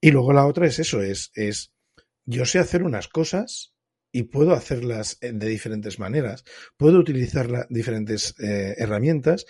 [0.00, 1.72] Y luego la otra es eso, es, es
[2.24, 3.74] yo sé hacer unas cosas
[4.12, 6.44] y puedo hacerlas de diferentes maneras.
[6.76, 9.44] Puedo utilizar diferentes eh, herramientas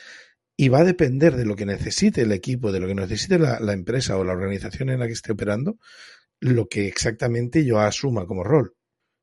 [0.57, 3.73] y va a depender de lo que necesite el equipo, de lo que necesite la,
[3.73, 5.79] empresa o la organización en la que esté operando,
[6.41, 8.75] lo que exactamente yo asuma como rol.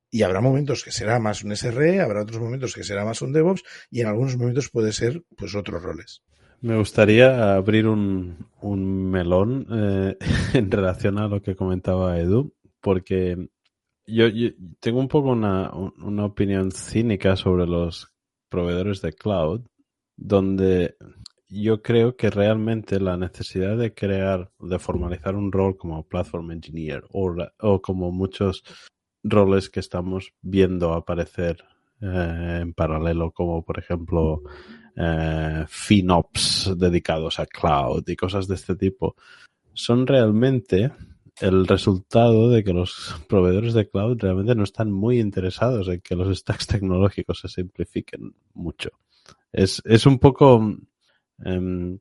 [0.10, 3.32] Y habrá momentos que será más un SRE, habrá otros momentos que será más un
[3.32, 6.22] DevOps y en algunos momentos puede ser pues otros roles.
[6.60, 10.18] Me gustaría abrir un, un melón eh,
[10.54, 13.50] en relación a lo que comentaba Edu, porque
[14.06, 14.50] yo, yo
[14.82, 18.14] tengo un poco una, una opinión cínica sobre los
[18.50, 19.62] proveedores de cloud,
[20.18, 20.98] donde
[21.52, 27.04] yo creo que realmente la necesidad de crear, de formalizar un rol como Platform Engineer
[27.12, 28.64] o, como muchos
[29.22, 31.64] roles que estamos viendo aparecer
[32.00, 34.44] eh, en paralelo, como por ejemplo
[34.96, 39.18] eh, FinOps dedicados a cloud y cosas de este tipo,
[39.74, 40.92] son realmente
[41.42, 46.16] el resultado de que los proveedores de cloud realmente no están muy interesados en que
[46.16, 48.92] los stacks tecnológicos se simplifiquen mucho.
[49.52, 50.78] Es, es un poco
[51.46, 52.00] Um,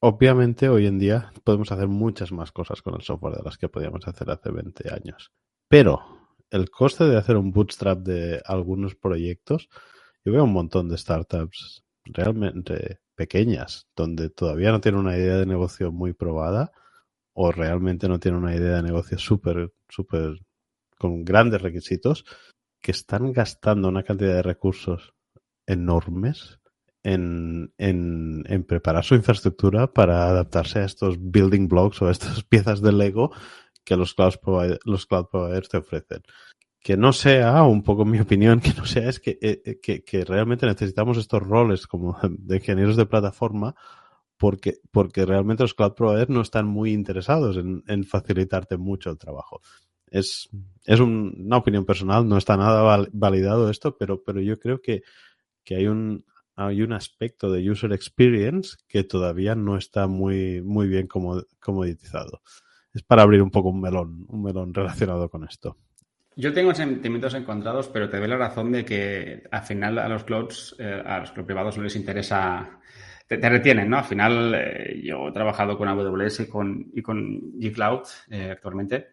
[0.00, 3.68] obviamente hoy en día podemos hacer muchas más cosas con el software de las que
[3.68, 5.32] podíamos hacer hace 20 años.
[5.68, 6.00] Pero
[6.50, 9.68] el coste de hacer un bootstrap de algunos proyectos,
[10.24, 15.46] yo veo un montón de startups realmente pequeñas, donde todavía no tienen una idea de
[15.46, 16.72] negocio muy probada
[17.32, 20.40] o realmente no tienen una idea de negocio súper, súper,
[20.98, 22.24] con grandes requisitos,
[22.80, 25.14] que están gastando una cantidad de recursos
[25.66, 26.59] enormes
[27.02, 32.42] en, en, en, preparar su infraestructura para adaptarse a estos building blocks o a estas
[32.48, 33.32] piezas de Lego
[33.84, 34.34] que los cloud,
[34.84, 36.22] los cloud providers te ofrecen.
[36.82, 40.04] Que no sea, un poco mi opinión, que no sea es que, eh, eh, que,
[40.04, 43.74] que realmente necesitamos estos roles como de ingenieros de plataforma
[44.36, 49.18] porque, porque realmente los cloud providers no están muy interesados en, en facilitarte mucho el
[49.18, 49.60] trabajo.
[50.06, 50.48] Es,
[50.86, 55.02] es un, una opinión personal, no está nada validado esto, pero, pero yo creo que,
[55.62, 56.24] que hay un,
[56.66, 62.42] hay un aspecto de user experience que todavía no está muy, muy bien comoditizado.
[62.92, 65.76] Es para abrir un poco un melón, un melón relacionado con esto.
[66.36, 70.24] Yo tengo sentimientos encontrados, pero te doy la razón de que al final a los
[70.24, 72.78] clouds, eh, a los privados no les interesa,
[73.26, 73.98] te, retienen, ¿no?
[73.98, 79.08] Al final eh, yo he trabajado con AWS y con, y con G-Cloud eh, actualmente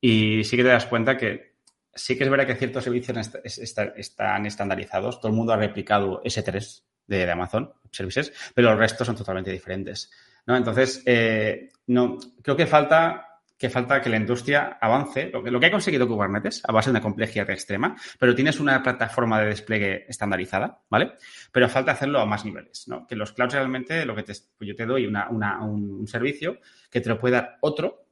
[0.00, 1.50] y sí que te das cuenta que
[1.94, 6.89] sí que es verdad que ciertos servicios están estandarizados, todo el mundo ha replicado S3
[7.10, 10.10] de, Amazon Services, pero los restos son totalmente diferentes.
[10.46, 10.56] ¿no?
[10.56, 13.26] Entonces, eh, no, creo que falta
[13.60, 16.88] que falta que la industria avance, lo que, lo que ha conseguido Kubernetes a base
[16.88, 21.12] de una complejidad extrema, pero tienes una plataforma de despliegue estandarizada, ¿vale?
[21.52, 23.06] Pero falta hacerlo a más niveles, ¿no?
[23.06, 26.56] Que los clouds realmente, lo que te, pues yo te doy una, una, un, servicio
[26.90, 28.06] que te lo puede dar otro,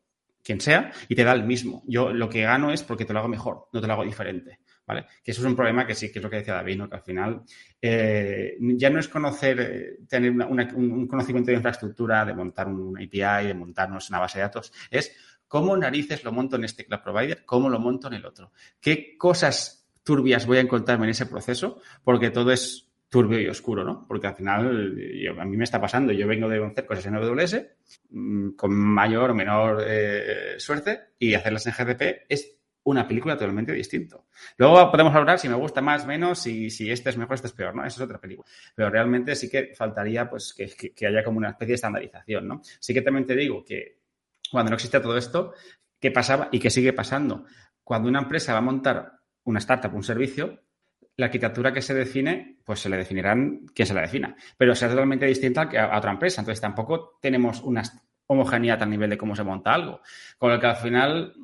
[0.44, 1.82] quien sea, y te da el mismo.
[1.86, 4.60] Yo lo que gano es porque te lo hago mejor, no te lo hago diferente.
[4.88, 5.04] ¿Vale?
[5.22, 6.88] Que eso es un problema que sí, que es lo que decía David, ¿no?
[6.88, 7.42] Que al final
[7.80, 13.48] eh, ya no es conocer, eh, tener un conocimiento de infraestructura, de montar un API,
[13.48, 15.14] de montarnos una base de datos, es
[15.46, 18.50] cómo narices lo monto en este cloud provider, cómo lo monto en el otro.
[18.80, 21.82] ¿Qué cosas turbias voy a encontrarme en ese proceso?
[22.02, 24.06] Porque todo es turbio y oscuro, ¿no?
[24.08, 24.96] Porque al final
[25.38, 27.56] a mí me está pasando, yo vengo de hacer cosas en AWS
[28.10, 32.57] mm, con mayor o menor eh, suerte y hacerlas en GCP es
[32.90, 34.26] una película totalmente distinto.
[34.56, 37.52] Luego podemos hablar si me gusta más, menos, si, si este es mejor, este es
[37.52, 37.84] peor, ¿no?
[37.84, 38.48] Esa es otra película.
[38.74, 42.60] Pero realmente sí que faltaría pues que, que haya como una especie de estandarización, ¿no?
[42.80, 43.98] Sí que también te digo que
[44.50, 45.52] cuando no existía todo esto,
[46.00, 47.44] ¿qué pasaba y qué sigue pasando?
[47.84, 49.12] Cuando una empresa va a montar
[49.44, 50.62] una startup, un servicio,
[51.16, 54.92] la arquitectura que se define, pues se le definirán quien se la defina, pero será
[54.92, 56.40] totalmente distinta a otra empresa.
[56.40, 57.82] Entonces tampoco tenemos una
[58.28, 60.00] homogeneidad a nivel de cómo se monta algo.
[60.38, 61.34] Con lo que al final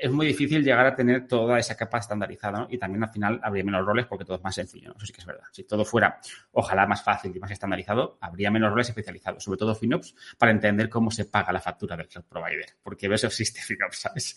[0.00, 3.64] es muy difícil llegar a tener toda esa capa estandarizada y también al final habría
[3.64, 4.92] menos roles porque todo es más sencillo.
[4.96, 5.44] Eso sí que es verdad.
[5.52, 6.18] Si todo fuera,
[6.52, 10.88] ojalá, más fácil y más estandarizado, habría menos roles especializados, sobre todo FinOps, para entender
[10.88, 14.36] cómo se paga la factura del cloud provider, porque eso existe FinOps, ¿sabes?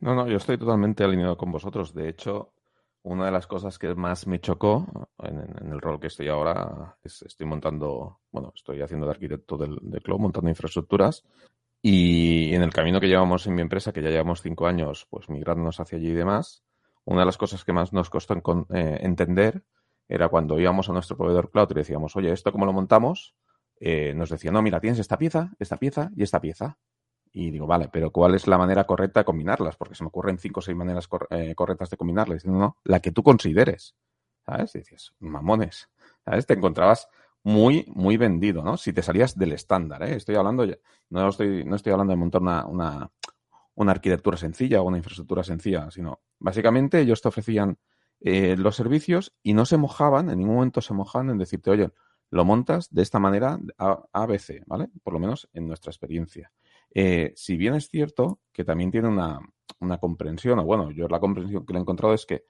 [0.00, 1.94] No, no, yo estoy totalmente alineado con vosotros.
[1.94, 2.52] De hecho,
[3.02, 7.22] una de las cosas que más me chocó en, el rol que estoy ahora es
[7.22, 11.24] estoy montando, bueno, estoy haciendo de arquitecto del, del cloud, montando infraestructuras
[11.86, 15.28] y en el camino que llevamos en mi empresa, que ya llevamos cinco años, pues
[15.28, 16.64] migrándonos hacia allí y demás,
[17.04, 18.34] una de las cosas que más nos costó
[18.72, 19.66] eh, entender
[20.08, 23.34] era cuando íbamos a nuestro proveedor cloud y decíamos, oye, ¿esto cómo lo montamos?
[23.78, 26.78] Eh, nos decía, no, mira, tienes esta pieza, esta pieza y esta pieza.
[27.30, 29.76] Y digo, vale, pero ¿cuál es la manera correcta de combinarlas?
[29.76, 32.46] Porque se me ocurren cinco o seis maneras eh, correctas de combinarlas.
[32.46, 33.94] No, no, la que tú consideres.
[34.46, 34.74] ¿Sabes?
[34.74, 35.90] Y dices, mamones.
[36.24, 36.46] ¿Sabes?
[36.46, 37.08] Te encontrabas
[37.44, 38.76] muy, muy vendido, ¿no?
[38.76, 40.16] Si te salías del estándar, ¿eh?
[40.16, 40.66] Estoy hablando,
[41.10, 43.10] no estoy, no estoy hablando de montar una, una,
[43.74, 47.78] una arquitectura sencilla o una infraestructura sencilla, sino básicamente ellos te ofrecían
[48.20, 51.90] eh, los servicios y no se mojaban, en ningún momento se mojaban en decirte, oye,
[52.30, 54.88] lo montas de esta manera A, B, C, ¿vale?
[55.02, 56.50] Por lo menos en nuestra experiencia.
[56.94, 59.38] Eh, si bien es cierto que también tiene una,
[59.80, 62.44] una comprensión, o bueno, yo la comprensión que le he encontrado es que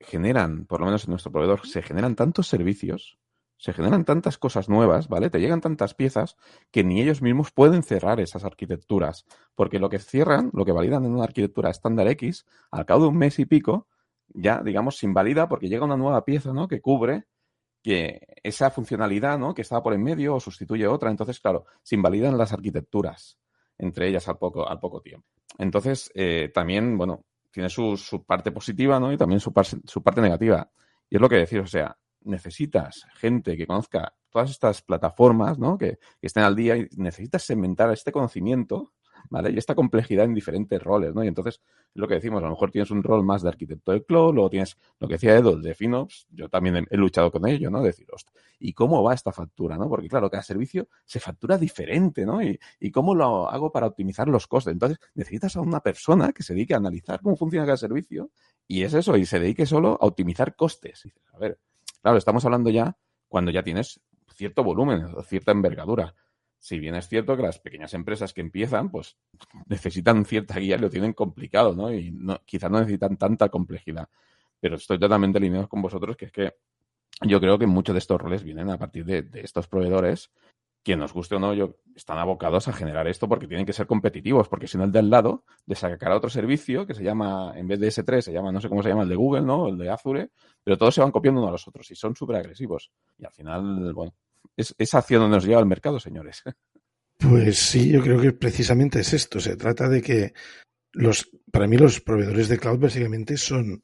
[0.00, 3.18] generan, por lo menos en nuestro proveedor, se generan tantos servicios
[3.58, 5.30] se generan tantas cosas nuevas, ¿vale?
[5.30, 6.36] Te llegan tantas piezas
[6.70, 9.26] que ni ellos mismos pueden cerrar esas arquitecturas.
[9.56, 13.08] Porque lo que cierran, lo que validan en una arquitectura estándar X, al cabo de
[13.08, 13.88] un mes y pico,
[14.28, 16.68] ya, digamos, se invalida porque llega una nueva pieza, ¿no?
[16.68, 17.24] Que cubre
[17.82, 19.54] que esa funcionalidad, ¿no?
[19.54, 21.10] Que estaba por en medio o sustituye otra.
[21.10, 23.38] Entonces, claro, se invalidan las arquitecturas
[23.78, 25.26] entre ellas al poco, al poco tiempo.
[25.56, 29.12] Entonces, eh, también, bueno, tiene su, su, parte positiva, ¿no?
[29.12, 29.52] Y también su,
[29.84, 30.70] su parte negativa.
[31.08, 31.96] Y es lo que decir, o sea,
[32.28, 35.78] necesitas gente que conozca todas estas plataformas, ¿no?
[35.78, 38.92] Que, estén al día y necesitas segmentar este conocimiento,
[39.30, 39.50] ¿vale?
[39.50, 41.24] Y esta complejidad en diferentes roles, ¿no?
[41.24, 41.60] Y entonces,
[41.94, 44.50] lo que decimos, a lo mejor tienes un rol más de arquitecto de cloud, luego
[44.50, 47.82] tienes lo que decía Edo, de FinOps, yo también he, luchado con ello, ¿no?
[47.82, 48.06] Decir,
[48.58, 49.88] ¿y cómo va esta factura, no?
[49.88, 52.42] Porque claro, cada servicio se factura diferente, ¿no?
[52.42, 52.58] Y,
[52.92, 54.72] cómo lo hago para optimizar los costes.
[54.72, 58.30] Entonces, necesitas a una persona que se dedique a analizar cómo funciona cada servicio
[58.66, 61.04] y es eso, y se dedique solo a optimizar costes.
[61.32, 61.58] A ver,
[62.02, 62.96] Claro, estamos hablando ya
[63.28, 64.00] cuando ya tienes
[64.34, 66.14] cierto volumen, cierta envergadura.
[66.58, 69.16] Si bien es cierto que las pequeñas empresas que empiezan, pues
[69.66, 71.92] necesitan cierta guía y lo tienen complicado, ¿no?
[71.92, 74.08] Y no, quizás no necesitan tanta complejidad.
[74.60, 76.54] Pero estoy totalmente alineado con vosotros, que es que
[77.22, 80.30] yo creo que muchos de estos roles vienen a partir de estos proveedores
[80.88, 81.52] quien nos guste o no,
[81.94, 85.10] están abocados a generar esto porque tienen que ser competitivos, porque si no el del
[85.10, 88.58] lado de sacar otro servicio que se llama, en vez de S3, se llama, no
[88.58, 89.68] sé cómo se llama, el de Google, ¿no?
[89.68, 90.30] El de Azure,
[90.64, 92.90] pero todos se van copiando uno a los otros y son súper agresivos.
[93.18, 94.14] Y al final, bueno,
[94.56, 96.42] es, es hacia donde nos lleva el mercado, señores.
[97.20, 99.40] Pues sí, yo creo que precisamente es esto.
[99.40, 100.34] Se trata de que
[100.92, 103.82] los, para mí los proveedores de cloud básicamente son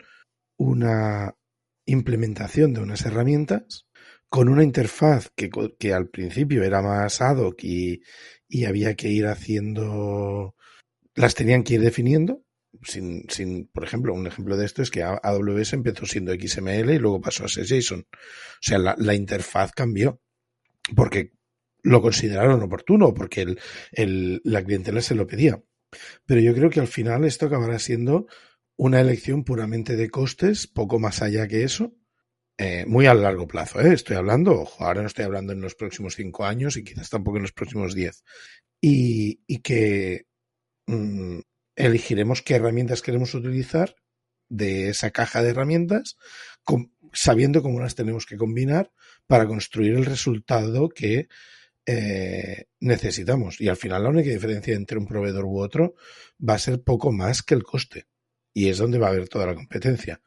[0.57, 1.35] una
[1.85, 3.89] implementación de unas herramientas
[4.35, 8.03] con una interfaz que, que al principio era más ad hoc y,
[8.49, 10.57] y, había que ir haciendo,
[11.15, 12.43] las tenían que ir definiendo.
[12.83, 16.99] Sin, sin, por ejemplo, un ejemplo de esto es que AWS empezó siendo XML y
[16.99, 18.01] luego pasó a ser JSON.
[18.01, 18.07] O
[18.61, 20.21] sea, la, la interfaz cambió
[20.97, 21.35] porque
[21.85, 23.61] lo consideraron oportuno, porque el,
[23.93, 25.63] el, la clientela se lo pedía.
[26.27, 28.27] Pero yo creo que al final esto acabará siendo
[28.75, 31.95] una elección puramente de costes, poco más allá que eso,
[32.57, 33.93] eh, muy a largo plazo, ¿eh?
[33.93, 37.39] estoy hablando, ojo, ahora no estoy hablando en los próximos cinco años y quizás tampoco
[37.39, 38.23] en los próximos diez.
[38.81, 40.27] Y, que
[40.87, 41.41] mm,
[41.75, 43.97] elegiremos qué herramientas queremos utilizar
[44.49, 46.17] de esa caja de herramientas,
[47.13, 48.93] sabiendo cómo las tenemos que combinar
[49.27, 51.29] para construir el resultado que
[51.87, 53.61] eh, necesitamos.
[53.61, 55.95] Y al final la única diferencia entre un proveedor u otro
[56.47, 58.07] va a ser poco más que el coste.
[58.53, 60.23] Y es donde va a haber toda la competencia.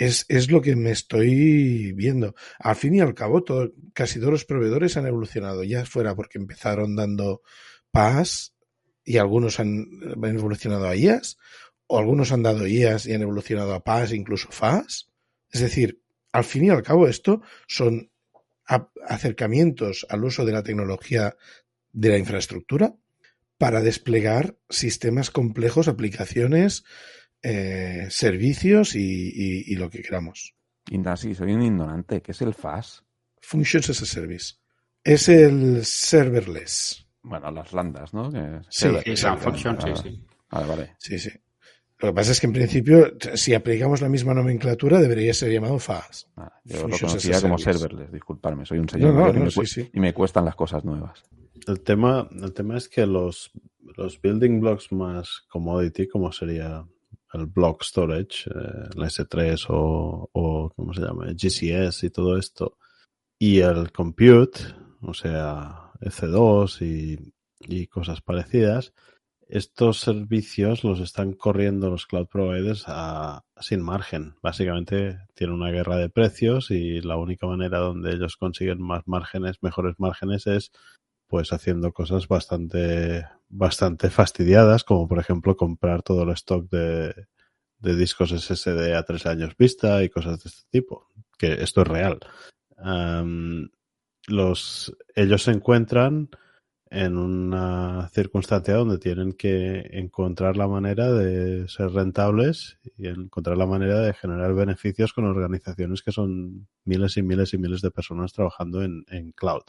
[0.00, 2.34] Es, es lo que me estoy viendo.
[2.58, 3.44] Al fin y al cabo,
[3.92, 7.42] casi todos los proveedores han evolucionado, ya fuera porque empezaron dando
[7.90, 8.54] PAS
[9.04, 9.88] y algunos han,
[10.22, 11.36] han evolucionado a IAS,
[11.86, 15.10] o algunos han dado IAS y han evolucionado a PAS, incluso FAS.
[15.50, 16.00] Es decir,
[16.32, 18.10] al fin y al cabo, esto son
[19.06, 21.36] acercamientos al uso de la tecnología
[21.92, 22.94] de la infraestructura
[23.58, 26.84] para desplegar sistemas complejos, aplicaciones
[27.42, 30.54] eh, servicios y, y- y lo que queramos.
[30.90, 32.20] Ignasi, soy un ignorante.
[32.22, 33.04] ¿Qué es el FAS?
[33.40, 34.54] Functions as a Service.
[35.04, 37.06] Es el serverless.
[37.22, 38.30] Bueno, las landas, ¿no?
[38.30, 39.40] Que- Sí, Exacto.
[39.40, 40.24] Cloud Function, Vale, sí, sí.
[40.50, 40.96] Vale, vale.
[40.98, 41.30] Sí, sí.
[42.00, 45.78] Lo que pasa es que en principio, si aplicamos la misma nomenclatura, debería ser llamado
[45.78, 46.28] FAS.
[46.34, 47.78] Vale, Yo lo conocía como Service.
[47.80, 49.90] serverless, disculparme, soy un señor No, no, mayor y, no, me sí, cu- sí.
[49.92, 51.22] y me cuestan las cosas nuevas.
[51.66, 53.50] El tema, el tema es que los,
[53.96, 56.86] los building blocks más commodity, como sería
[57.32, 61.26] el block storage, eh, el S3 o, o, ¿cómo se llama?
[61.32, 62.78] GCS y todo esto,
[63.38, 64.60] y el compute,
[65.02, 68.92] o sea, EC2 y, y cosas parecidas,
[69.50, 74.36] estos servicios los están corriendo los cloud providers a, sin margen.
[74.42, 79.56] Básicamente tienen una guerra de precios y la única manera donde ellos consiguen más márgenes,
[79.60, 80.70] mejores márgenes es
[81.30, 87.14] pues haciendo cosas bastante, bastante fastidiadas, como por ejemplo comprar todo el stock de,
[87.78, 91.06] de discos SSD a tres años vista y cosas de este tipo,
[91.38, 92.18] que esto es real.
[92.76, 93.70] Am,
[94.26, 96.30] los, ellos se encuentran
[96.90, 103.66] en una circunstancia donde tienen que encontrar la manera de ser rentables y encontrar la
[103.66, 108.32] manera de generar beneficios con organizaciones que son miles y miles y miles de personas
[108.32, 109.62] trabajando en, en cloud.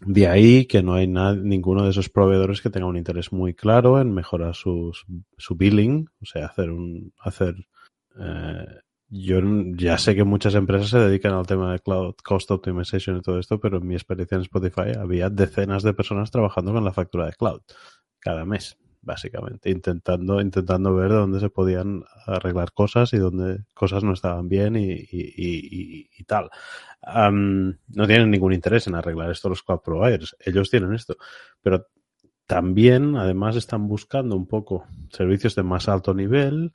[0.00, 4.00] De ahí que no hay ninguno de esos proveedores que tenga un interés muy claro
[4.00, 5.04] en mejorar sus,
[5.36, 7.54] su billing, o sea, hacer un, hacer,
[8.18, 8.66] eh,
[9.08, 9.40] yo
[9.74, 13.38] ya sé que muchas empresas se dedican al tema de cloud cost optimization y todo
[13.38, 17.26] esto, pero en mi experiencia en Spotify había decenas de personas trabajando con la factura
[17.26, 17.60] de cloud
[18.20, 24.12] cada mes, básicamente, intentando, intentando ver dónde se podían arreglar cosas y dónde cosas no
[24.12, 26.50] estaban bien y, y, y- y- tal.
[27.02, 30.36] Am, no tienen ningún interés en arreglar esto los cloud providers.
[30.44, 31.16] Ellos tienen esto.
[31.62, 31.86] Pero
[32.46, 36.72] también, además, están buscando un poco servicios de más alto nivel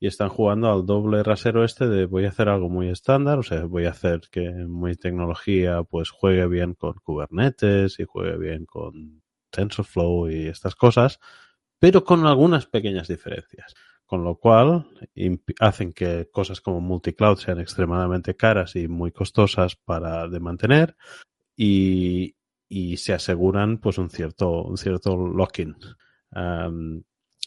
[0.00, 3.42] y están jugando al doble rasero este de voy a hacer algo muy estándar, o
[3.42, 8.66] sea, voy a hacer que mi tecnología pues juegue bien con Kubernetes y juegue bien
[8.66, 11.20] con TensorFlow y estas cosas,
[11.80, 13.74] pero con algunas pequeñas diferencias.
[14.06, 14.88] Con lo cual
[15.60, 20.96] hacen que cosas como multicloud sean extremadamente caras y muy costosas para de mantener
[21.56, 22.34] y,
[22.68, 25.76] y se aseguran pues un cierto, un cierto lock-in.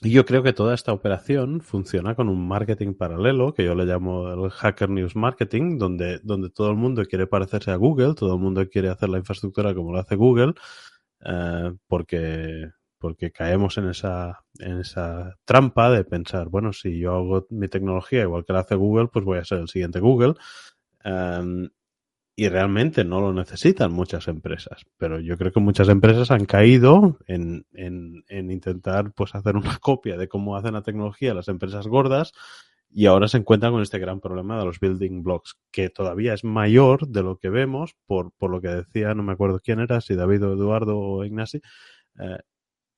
[0.01, 3.85] Y yo creo que toda esta operación funciona con un marketing paralelo, que yo le
[3.85, 8.33] llamo el Hacker News Marketing, donde, donde todo el mundo quiere parecerse a Google, todo
[8.33, 10.55] el mundo quiere hacer la infraestructura como lo hace Google,
[11.25, 12.69] eh, porque,
[13.03, 18.21] porque caemos en esa, en esa trampa de pensar, bueno, si yo hago mi tecnología
[18.21, 20.35] igual que la hace Google, pues voy a ser el siguiente Google.
[21.03, 21.67] Um,
[22.33, 27.17] y realmente no lo necesitan muchas empresas, pero yo creo que muchas empresas han caído
[27.27, 31.87] en, en, en intentar pues hacer una copia de cómo hacen la tecnología las empresas
[31.87, 32.31] gordas
[32.89, 36.45] y ahora se encuentran con este gran problema de los building blocks, que todavía es
[36.45, 39.99] mayor de lo que vemos, por, por lo que decía, no me acuerdo quién era,
[39.99, 41.59] si David o Eduardo o Ignasi,
[42.19, 42.37] eh,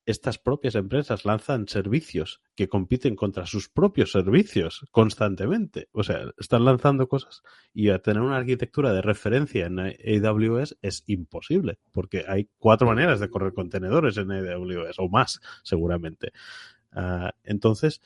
[0.05, 5.89] estas propias empresas lanzan servicios que compiten contra sus propios servicios constantemente.
[5.91, 7.41] O sea, están lanzando cosas
[7.73, 13.19] y a tener una arquitectura de referencia en AWS es imposible, porque hay cuatro maneras
[13.19, 16.31] de correr contenedores en AWS o más, seguramente.
[16.95, 18.01] Uh, entonces,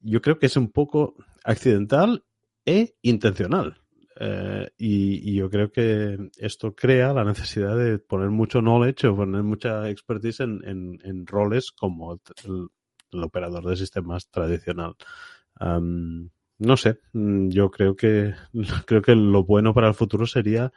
[0.00, 2.24] yo creo que es un poco accidental
[2.64, 3.81] e intencional.
[4.20, 9.16] Uh, y, y, yo creo que esto crea la necesidad de poner mucho knowledge o
[9.16, 12.12] poner mucha expertise en, en, roles como
[12.44, 12.68] el,
[13.12, 14.94] el, operador de sistemas tradicional.
[15.60, 18.34] Um, no sé, yo creo que
[18.86, 20.72] creo que lo bueno para el futuro sería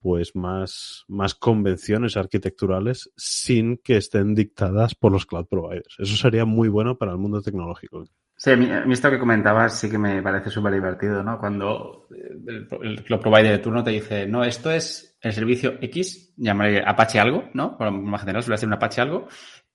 [0.00, 5.96] pues más, más convenciones arquitecturales sin que estén dictadas por los cloud providers.
[5.98, 8.04] Eso sería muy bueno para el mundo tecnológico.
[8.38, 11.38] Sí, a mí, esto que comentabas sí que me parece súper divertido, ¿no?
[11.38, 16.34] Cuando el, el, cloud provider de turno te dice, no, esto es el servicio X,
[16.36, 17.78] llamaré Apache algo, ¿no?
[17.78, 19.26] Por más general suele ser un Apache algo,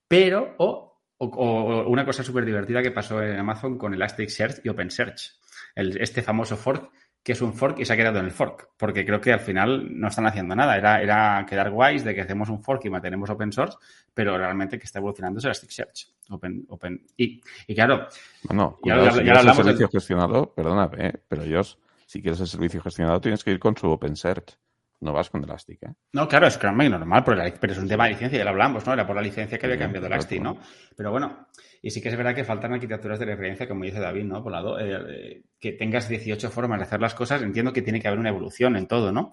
[0.07, 4.70] pero, o, o, o una cosa súper divertida que pasó en Amazon con Elasticsearch y
[4.70, 5.39] OpenSearch.
[5.74, 6.91] El, este famoso fork
[7.24, 9.39] que es un fork y se ha quedado en el fork, porque creo que al
[9.39, 10.76] final no están haciendo nada.
[10.76, 13.78] Era, era quedar guays de que hacemos un fork y mantenemos open source,
[14.13, 16.07] pero realmente que está evolucionando es Elasticsearch.
[16.30, 17.05] Open, open.
[17.17, 18.07] Y, y claro.
[18.43, 19.91] Bueno, y ahora, si y ahora el servicio de...
[19.91, 21.13] gestionado, perdóname, ¿eh?
[21.28, 24.57] pero ellos, si quieres el servicio gestionado, tienes que ir con su OpenSearch.
[25.01, 25.93] No vas con Elastic, ¿eh?
[26.13, 28.93] No, claro, es que normal, pero es un tema de licencia, ya lo hablamos, ¿no?
[28.93, 30.59] Era por la licencia que había cambiado Elastic, ¿no?
[30.95, 31.47] Pero bueno,
[31.82, 34.43] y sí que es verdad que faltan arquitecturas de referencia, como dice David, ¿no?
[34.43, 38.07] Por lado, eh, que tengas 18 formas de hacer las cosas, entiendo que tiene que
[38.07, 39.32] haber una evolución en todo, ¿no?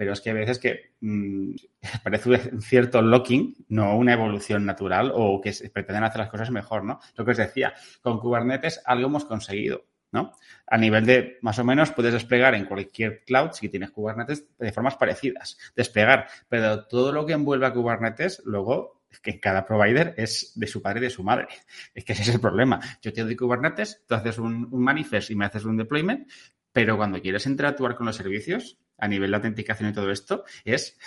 [0.00, 1.50] pero es que a veces que mmm,
[2.02, 6.84] parece un cierto locking, no una evolución natural o que pretenden hacer las cosas mejor,
[6.84, 7.00] ¿no?
[7.16, 10.32] Lo que os decía, con Kubernetes algo hemos conseguido, ¿no?
[10.66, 14.72] A nivel de, más o menos, puedes desplegar en cualquier cloud, si tienes Kubernetes, de
[14.72, 20.14] formas parecidas, desplegar, pero todo lo que envuelve a Kubernetes, luego es que cada provider
[20.16, 21.48] es de su padre y de su madre.
[21.94, 22.80] Es que ese es el problema.
[23.02, 26.30] Yo te doy Kubernetes, tú haces un, un manifest y me haces un deployment,
[26.72, 30.98] pero cuando quieres interactuar con los servicios, a nivel de autenticación y todo esto, es,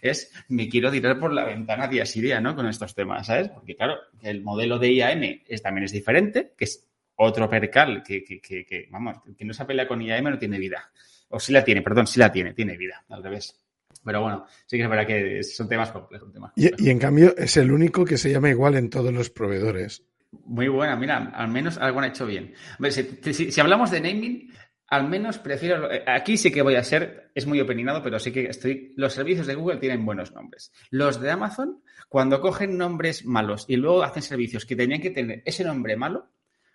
[0.00, 2.56] es me quiero tirar por la ventana día sí día, ¿no?
[2.56, 3.48] Con estos temas, ¿sabes?
[3.50, 8.24] Porque claro, el modelo de IAM es, también es diferente, que es otro percal que,
[8.24, 10.90] que, que, que, vamos, que no se pelea con IAM no tiene vida.
[11.28, 13.61] O sí la tiene, perdón, sí la tiene, tiene vida, al revés.
[14.04, 16.32] Pero bueno, sí que es verdad que son temas complejos.
[16.32, 16.80] Temas complejos.
[16.80, 20.02] Y, y, en cambio es el único que se llama igual en todos los proveedores.
[20.46, 22.54] Muy buena, mira, al menos algo han hecho bien.
[22.78, 24.50] Ver, si, si, si, hablamos de naming,
[24.88, 25.88] al menos prefiero.
[26.06, 28.92] Aquí sí que voy a ser, es muy opinado, pero sí que estoy.
[28.96, 30.72] Los servicios de Google tienen buenos nombres.
[30.90, 35.42] Los de Amazon, cuando cogen nombres malos y luego hacen servicios que tenían que tener
[35.44, 36.28] ese nombre malo,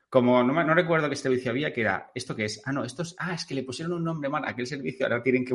[0.09, 2.61] como no, no recuerdo qué servicio había, que era esto que es.
[2.65, 3.15] Ah, no, esto es.
[3.19, 5.53] Ah, es que le pusieron un nombre mal a aquel servicio, ahora tienen que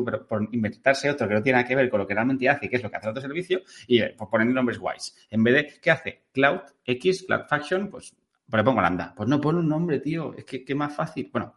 [0.52, 2.82] inventarse otro que no tiene nada que ver con lo que realmente hace, que es
[2.82, 5.16] lo que hace el otro servicio, y eh, por poner nombres guays.
[5.30, 6.24] En vez de, ¿qué hace?
[6.32, 8.14] Cloud X, Cloud Faction, pues,
[8.48, 9.14] pues le pongo lambda.
[9.16, 10.34] Pues no pone un nombre, tío.
[10.36, 11.30] Es que, que más fácil.
[11.32, 11.56] Bueno,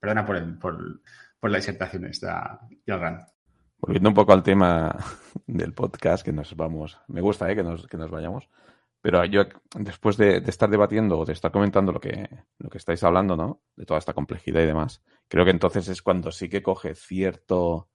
[0.00, 1.02] Perdona por, el, por,
[1.38, 3.20] por la disertación esta, Jordan.
[3.78, 4.96] Volviendo un poco al tema
[5.46, 7.54] del podcast, que nos vamos, me gusta ¿eh?
[7.54, 8.48] que, nos, que nos vayamos,
[9.00, 9.44] pero yo
[9.76, 12.28] después de, estar debatiendo o de estar comentando lo que,
[12.58, 13.62] lo que estáis hablando, ¿no?
[13.76, 17.88] De toda esta complejidad y demás, creo que entonces es cuando sí que coge cierto,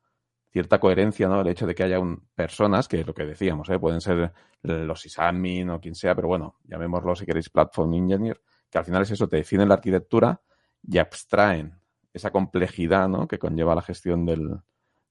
[0.52, 1.42] cierta coherencia, ¿no?
[1.42, 3.80] El hecho de que haya un, personas, que es lo que decíamos, ¿eh?
[3.80, 4.34] Pueden ser
[4.64, 9.04] los sysadmin o quien sea, pero bueno, llamémoslo si queréis platform engineer, que al final
[9.04, 10.42] es eso, te definen la arquitectura
[10.82, 11.80] y abstraen
[12.14, 13.28] esa complejidad ¿no?
[13.28, 14.60] que conlleva la gestión del,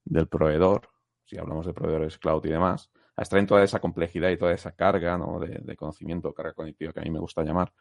[0.03, 0.89] del, proveedor,
[1.23, 5.17] si hablamos de proveedores cloud y demás, extraen toda esa complejidad y toda esa carga
[5.39, 7.71] de, conocimiento, carga cognitiva que a mí me gusta llamar.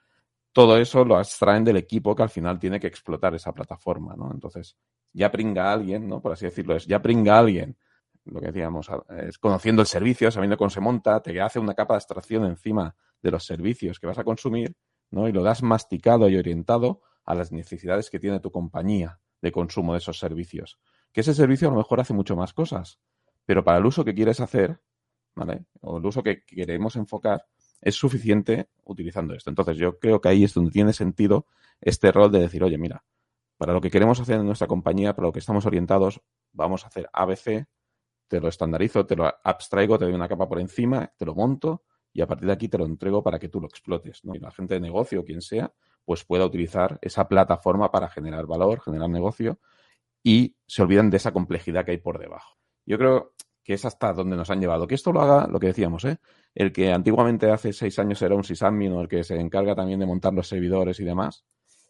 [0.53, 4.31] Todo eso lo extraen del equipo que al final tiene que explotar esa plataforma, ¿no?
[4.33, 4.77] Entonces,
[5.13, 6.21] ya pringa alguien, ¿no?
[6.21, 7.77] Por así decirlo, es ya pringa alguien,
[8.25, 8.89] lo que decíamos,
[9.27, 12.95] es conociendo el servicio, sabiendo cómo se monta, te hace una capa de abstracción encima
[13.21, 14.77] de los servicios que vas a consumir,
[15.11, 15.29] ¿no?
[15.29, 19.93] Y lo das masticado y orientado a las necesidades que tiene tu compañía de consumo
[19.93, 20.79] de esos servicios.
[21.13, 23.01] Que ese servicio a lo mejor hace mucho más cosas,
[23.45, 24.81] pero para el uso que quieres hacer,
[25.35, 25.65] ¿vale?
[25.81, 27.47] O el uso que queremos enfocar,
[27.81, 29.51] es suficiente utilizando esto.
[29.51, 31.47] Entonces yo creo que ahí es donde tiene sentido
[31.81, 33.05] este rol de decir, oye, mira,
[33.59, 36.23] para lo que queremos hacer en nuestra compañía, para lo que estamos orientados,
[36.53, 37.67] vamos a hacer ABC,
[38.29, 41.85] te lo estandarizo, te lo abstraigo, te doy una capa por encima, te lo monto
[42.13, 44.21] y a partir de aquí te lo entrego para que tú lo explotes.
[44.23, 45.73] Y la gente de negocio, quien sea,
[46.05, 49.59] pues pueda utilizar esa plataforma para generar valor, generar negocio
[50.23, 52.57] y se olvidan de esa complejidad que hay por debajo.
[52.87, 53.35] Yo creo
[53.65, 54.87] que es hasta donde nos han llevado.
[54.87, 56.19] Que esto lo haga, lo que decíamos, ¿eh?
[56.55, 59.99] el que antiguamente hace seis años era un sysadmin o el que se encarga también
[59.99, 61.45] de montar los servidores y demás,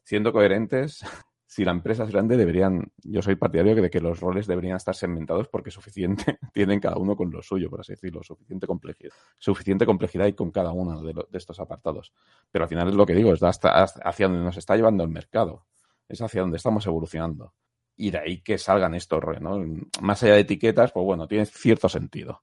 [0.05, 1.01] siendo coherentes,
[1.47, 4.95] si la empresa es grande, deberían, yo soy partidario de que los roles deberían estar
[4.95, 9.85] segmentados porque suficiente tienen cada uno con lo suyo, por así decirlo, suficiente complejidad, suficiente
[9.85, 12.13] complejidad y con cada uno de, estos apartados.
[12.51, 15.03] Pero al final es lo que digo, es hasta, hasta hacia donde nos está llevando
[15.03, 15.67] el mercado,
[16.09, 17.53] es hacia donde estamos evolucionando.
[17.97, 19.65] Y de ahí que salgan estos ¿no?
[20.01, 22.43] Más allá de etiquetas, pues bueno, tiene cierto sentido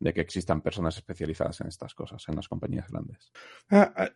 [0.00, 3.32] de que existan personas especializadas en estas cosas en las compañías grandes.
[3.70, 4.10] Ah,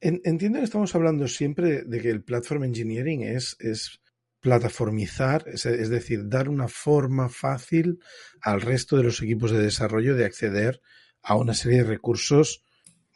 [0.00, 4.00] Entiendo que estamos hablando siempre de que el platform engineering es, es
[4.40, 8.00] plataformizar, es, es, decir, dar una forma fácil
[8.42, 10.82] al resto de los equipos de desarrollo de acceder
[11.22, 12.62] a una serie de recursos,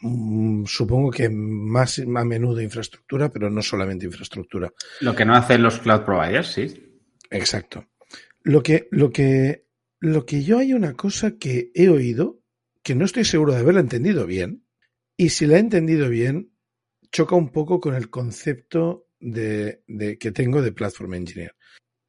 [0.00, 4.72] mmm, supongo que más a menudo infraestructura, pero no solamente infraestructura.
[5.00, 6.88] Lo que no hacen los cloud providers, sí.
[7.31, 7.87] Exacto.
[8.43, 9.66] Lo que, lo que,
[10.01, 12.41] lo que yo hay una cosa que he oído,
[12.83, 14.64] que no estoy seguro de haberla entendido bien,
[15.16, 16.53] y si la he entendido bien,
[17.11, 21.55] choca un poco con el concepto de, de, que tengo de Platform Engineer.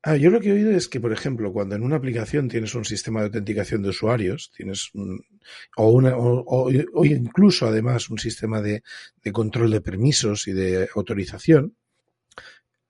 [0.01, 2.73] Ah, yo lo que he oído es que, por ejemplo, cuando en una aplicación tienes
[2.73, 5.19] un sistema de autenticación de usuarios, tienes un,
[5.75, 8.81] o, una, o, o, incluso además un sistema de,
[9.21, 11.75] de, control de permisos y de autorización,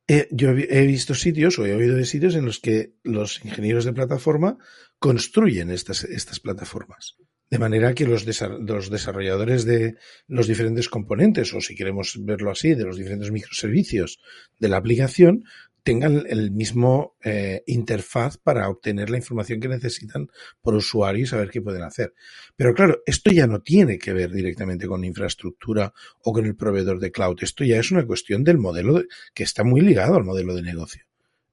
[0.09, 3.85] eh, yo he visto sitios o he oído de sitios en los que los ingenieros
[3.85, 4.57] de plataforma
[4.97, 7.15] construyen estas, estas plataformas.
[7.51, 8.25] De manera que los,
[8.59, 9.97] los, desarrolladores de
[10.27, 14.19] los diferentes componentes, o si queremos verlo así, de los diferentes microservicios
[14.59, 15.43] de la aplicación,
[15.83, 20.29] tengan el mismo eh, interfaz para obtener la información que necesitan
[20.61, 22.13] por usuario y saber qué pueden hacer.
[22.55, 26.99] Pero claro, esto ya no tiene que ver directamente con infraestructura o con el proveedor
[26.99, 27.37] de cloud.
[27.41, 30.61] Esto ya es una cuestión del modelo de, que está muy ligado al modelo de
[30.61, 31.03] negocio.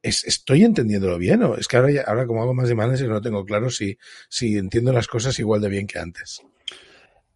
[0.03, 2.75] ¿Es, ¿Estoy entendiéndolo bien o es que ahora, ya, ahora como hago más y
[3.09, 3.99] no tengo claro si,
[4.29, 6.43] si entiendo las cosas igual de bien que antes?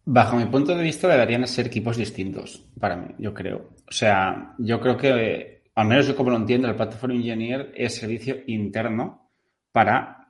[0.03, 3.69] Bajo mi punto de vista deberían ser equipos distintos para mí, yo creo.
[3.87, 7.95] O sea, yo creo que, al menos yo como lo entiendo, el Platform Engineer es
[7.95, 9.31] servicio interno
[9.71, 10.21] para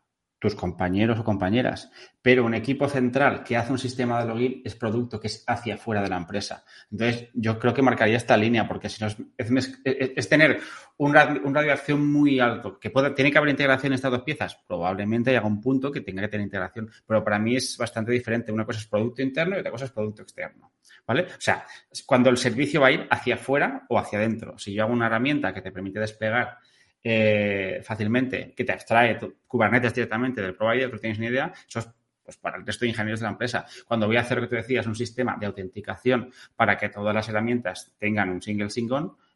[0.42, 4.74] tus compañeros o compañeras, pero un equipo central que hace un sistema de login es
[4.74, 6.66] producto que es hacia afuera de la empresa.
[6.90, 10.60] Entonces, yo creo que marcaría esta línea, porque si no es, tener
[10.98, 14.58] un, radio de acción muy alto, que tiene que haber integración en estas dos piezas.
[14.68, 18.52] Probablemente haya un punto que tenga que tener integración, pero para mí es bastante diferente.
[18.52, 20.72] Una cosa es producto interno y otra cosa es producto externo.
[21.06, 21.24] ¿Vale?
[21.24, 21.66] O sea,
[22.06, 24.58] cuando el servicio va a ir hacia afuera o hacia adentro.
[24.58, 26.58] Si yo hago una herramienta que te permite desplegar
[27.04, 31.90] eh, fácilmente, que te abstrae Kubernetes directamente del provider, no tienes ni idea, eso es
[32.24, 33.66] pues, para el resto de ingenieros de la empresa.
[33.86, 37.14] Cuando voy a hacer lo que tú decías, un sistema de autenticación para que todas
[37.14, 38.90] las herramientas tengan un single sign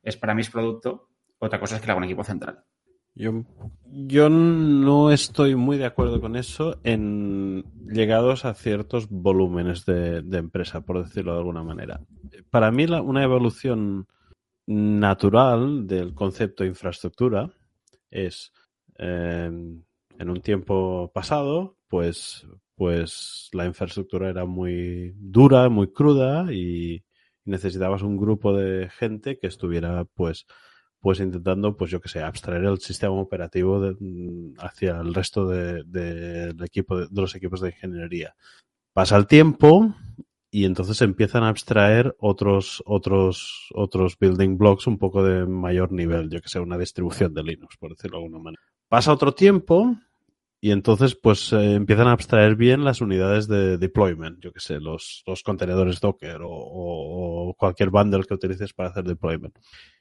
[0.04, 1.10] es para mí es producto.
[1.40, 2.64] Otra cosa es que lo hago un equipo central.
[3.16, 3.46] Yo,
[3.86, 10.82] yo no estoy muy de acuerdo con eso en llegados a ciertos volúmenes de, empresa,
[10.82, 12.02] por decirlo de alguna manera.
[12.50, 14.08] Para mí una evolución
[14.68, 17.54] natural del concepto de infraestructura
[18.12, 18.52] es
[18.98, 19.82] em,
[20.20, 22.46] en un tiempo pasado, pues,
[22.76, 27.06] pues la infraestructura era muy dura, muy cruda y
[27.46, 30.48] necesitabas un grupo de gente que estuviera pues
[31.06, 35.84] pues intentando, pues yo que sé, abstraer el sistema operativo mm, hacia el resto del
[35.92, 38.36] de, equipo de, los equipos de ingeniería.
[38.92, 39.94] Pasa el tiempo
[40.50, 46.28] y entonces empiezan a abstraer otros, otros, otros building blocks un poco de mayor nivel,
[46.32, 48.64] yo que sé, una distribución de Linux, por decirlo de alguna manera.
[48.90, 49.96] Pasa otro tiempo
[50.66, 54.80] y entonces pues eh, empiezan a abstraer bien las unidades de deployment, yo que sé,
[54.80, 59.56] los, los contenedores Docker o, cualquier bundle que utilices para hacer deployment.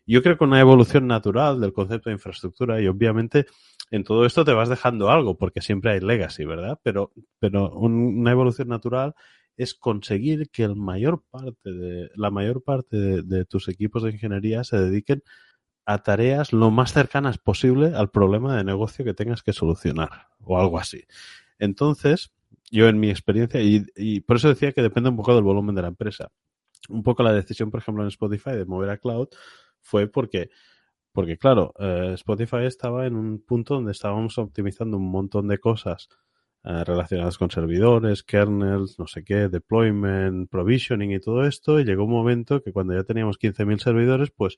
[0.06, 3.44] Yo creo que una evolución natural del concepto de infraestructura y obviamente
[3.90, 6.80] en todo esto te vas dejando algo porque siempre hay legacy, ¿verdad?
[6.82, 9.14] Pero, pero una evolución natural
[9.58, 14.64] es conseguir que el mayor parte de, la mayor parte de, tus equipos de ingeniería
[14.64, 15.22] se dediquen
[15.86, 20.58] a tareas lo más cercanas posible al problema de negocio que tengas que solucionar o
[20.58, 21.04] algo así.
[21.58, 22.32] Entonces,
[22.70, 25.82] yo en mi experiencia, y, por eso decía que depende un poco del volumen de
[25.82, 26.30] la empresa.
[26.88, 29.28] Un poco la decisión, por ejemplo, en Spotify de mover a cloud
[29.80, 30.50] fue porque,
[31.12, 36.08] porque claro, eh, Spotify estaba en un punto donde estábamos optimizando un montón de cosas
[36.64, 41.78] eh, relacionadas con servidores, kernels, no sé qué, deployment, provisioning y todo esto.
[41.78, 44.56] Y llegó un momento que cuando ya teníamos 15.000 servidores, pues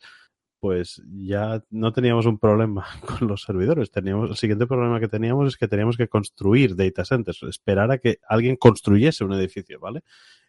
[0.60, 2.86] pues ya no teníamos un problema
[3.18, 3.90] con los servidores.
[3.90, 7.98] Teníamos, el siguiente problema que teníamos es que teníamos que construir data centers, esperar a
[7.98, 10.02] que alguien construyese un edificio, ¿vale?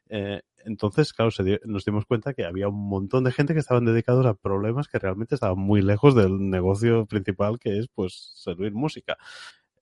[0.09, 1.31] Eh, entonces, claro,
[1.65, 4.99] nos dimos cuenta que había un montón de gente que estaban dedicados a problemas que
[4.99, 9.17] realmente estaban muy lejos del negocio principal que es, pues, servir música.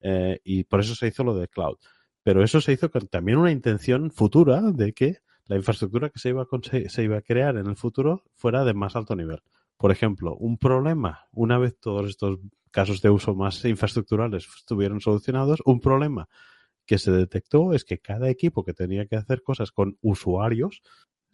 [0.02, 1.78] Eh, y por eso se hizo lo de cloud.
[2.24, 5.18] Pero eso se hizo con también una intención futura de que
[5.48, 8.74] la infraestructura que se iba, a se iba a crear en el futuro fuera de
[8.74, 9.42] más alto nivel.
[9.78, 12.40] Por ejemplo, un problema, una vez todos estos
[12.72, 16.28] casos de uso más infraestructurales estuvieron solucionados, un problema
[16.86, 20.82] que se detectó es que cada equipo que tenía que hacer cosas con usuarios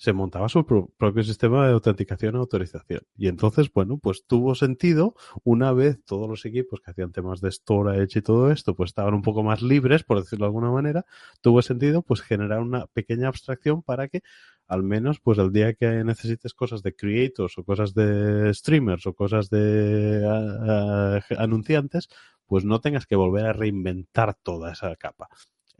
[0.01, 0.65] se montaba su
[0.97, 3.01] propio sistema de autenticación y autorización.
[3.15, 7.51] Y entonces, bueno, pues tuvo sentido una vez todos los equipos que hacían temas de
[7.51, 11.05] storage y todo esto, pues estaban un poco más libres, por decirlo de alguna manera,
[11.41, 14.23] tuvo sentido pues generar una pequeña abstracción para que
[14.67, 19.13] al menos pues el día que necesites cosas de creators o cosas de streamers o
[19.13, 20.25] cosas de
[21.37, 22.09] anunciantes,
[22.47, 25.29] pues no tengas que volver a reinventar toda esa capa.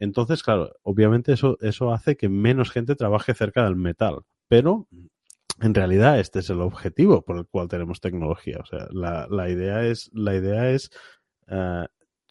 [0.02, 4.88] Entonces, claro, obviamente eso, eso hace que menos gente trabaje cerca del metal, pero
[5.60, 8.58] en realidad este es el objetivo por el cual tenemos tecnología.
[8.60, 10.90] O sea, la, la idea es, la idea es
[11.46, 11.84] uh,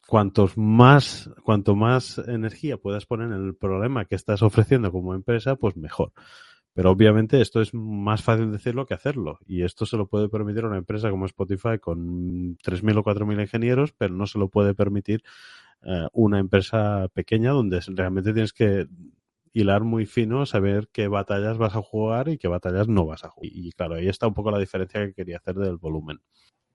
[0.05, 5.55] cuantos más, cuanto más energía puedas poner en el problema que estás ofreciendo como empresa,
[5.55, 6.11] pues mejor.
[6.74, 9.39] Pero obviamente esto es más fácil decirlo que hacerlo.
[9.45, 13.93] Y esto se lo puede permitir una empresa como Spotify con 3.000 o 4.000 ingenieros,
[13.93, 15.24] pero no se lo puede permitir
[15.84, 18.88] eh, una empresa pequeña donde realmente tienes que
[19.53, 23.29] hilar muy fino, saber qué batallas vas a jugar y qué batallas no vas a
[23.29, 23.51] jugar.
[23.53, 26.21] Y, claro, ahí está un poco la diferencia que quería hacer del volumen.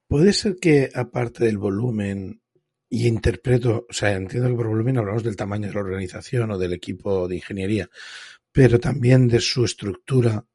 [0.08, 2.40] Puede ser que aparte del volumen
[2.88, 6.58] y interpreto, o sea, entiendo que por volumen hablamos del tamaño de la organización o
[6.58, 7.88] del equipo de ingeniería,
[8.52, 10.46] pero también de su estructura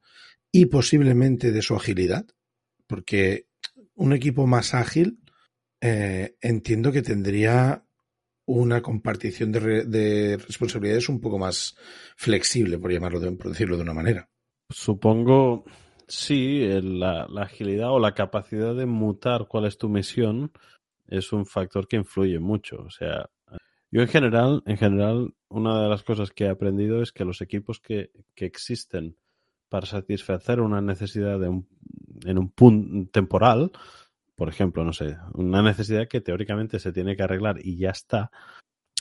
[0.50, 2.26] y posiblemente de su agilidad,
[2.86, 3.48] porque
[3.94, 5.18] un equipo más ágil
[5.80, 7.84] eh, entiendo que tendría
[8.46, 11.76] una compartición de, responsabilidades un poco más
[12.16, 14.28] flexible, por llamarlo, de, por decirlo de una manera.
[14.70, 15.64] Supongo,
[16.08, 20.52] sí, la, agilidad o la capacidad de mutar cuál es tu misión
[21.06, 22.76] es un factor que influye mucho.
[22.82, 23.28] O sea,
[23.90, 27.40] yo en general, en general, una de las cosas que he aprendido es que los
[27.40, 29.16] equipos que, que existen
[29.68, 33.72] para satisfacer una necesidad en un punto temporal,
[34.42, 38.32] por ejemplo, no sé, una necesidad que teóricamente se tiene que arreglar y ya está,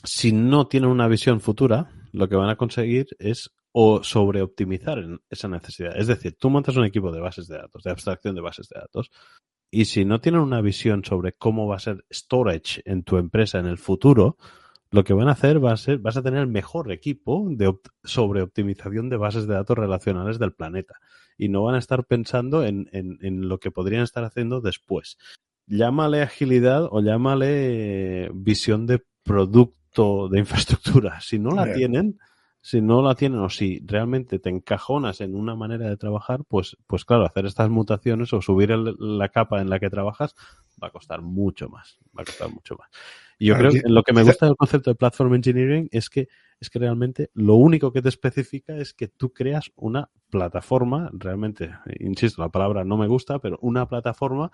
[0.04, 5.48] si no tienen una visión futura, lo que van a conseguir es o sobreoptimizar esa
[5.48, 5.98] necesidad.
[5.98, 8.82] Es decir, tú montas un equipo de bases de datos, de abstracción de bases de
[8.82, 9.10] datos,
[9.72, 13.58] y si no tienen una visión sobre cómo va a ser storage en tu empresa
[13.58, 14.38] en el futuro,
[14.92, 17.74] lo que van a hacer va a ser, vas a tener el mejor equipo de
[18.04, 20.96] sobre optimización de bases de datos relacionales del planeta.
[21.38, 25.18] Y no van a estar pensando en, en, en lo que podrían estar haciendo después.
[25.66, 31.22] Llámale agilidad o llámale visión de producto de infraestructura.
[31.22, 31.78] Si no la Bien.
[31.78, 32.20] tienen,
[32.60, 36.78] si no la tienen o si realmente te encajonas en una manera de trabajar, pues,
[36.86, 40.36] pues claro, hacer estas mutaciones o subir el- la capa en la que trabajas
[40.82, 42.00] va a costar mucho más.
[42.18, 42.90] Va a costar mucho más.
[43.38, 46.28] Y yo creo que lo que me gusta del concepto de platform engineering es que
[46.60, 51.72] es que realmente lo único que te especifica es que tú creas una plataforma, realmente,
[52.00, 54.52] insisto, la palabra no me gusta, pero una plataforma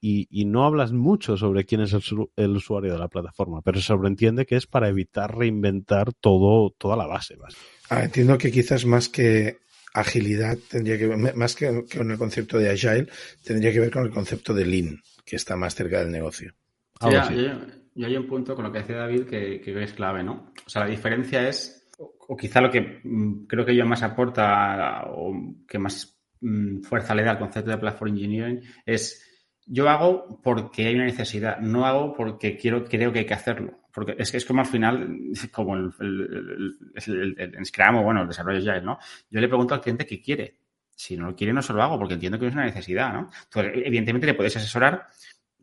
[0.00, 2.02] y, y no hablas mucho sobre quién es el,
[2.36, 6.96] el usuario de la plataforma, pero se sobreentiende que es para evitar reinventar todo, toda
[6.96, 7.36] la base.
[7.36, 7.56] base.
[7.90, 9.58] Ah, entiendo que quizás más que
[9.94, 13.06] agilidad tendría que ver, más que con el concepto de agile,
[13.42, 16.54] tendría que ver con el concepto de lean, que está más cerca del negocio.
[17.00, 19.92] Sí, ya- yo, yo hay un punto con lo que decía David que, que es
[19.92, 20.52] clave, ¿no?
[20.66, 24.02] O sea, la diferencia es, o, o quizá lo que mm, creo que yo más
[24.02, 25.34] aporta o
[25.68, 29.22] que más mm, fuerza le da al concepto de platform engineering es
[29.68, 33.80] yo hago porque hay una necesidad, no hago porque quiero, creo que hay que hacerlo.
[33.92, 35.08] Porque es que es como al final,
[35.52, 38.98] como el, el, el, el- el Scrum o bueno, el desarrollo ya, ¿no?
[39.30, 40.60] Yo le pregunto al cliente qué quiere.
[40.96, 43.30] Si no lo quiere, no se lo hago porque entiendo que es una necesidad, ¿no?
[43.44, 45.06] Entonces, evidentemente le puedes asesorar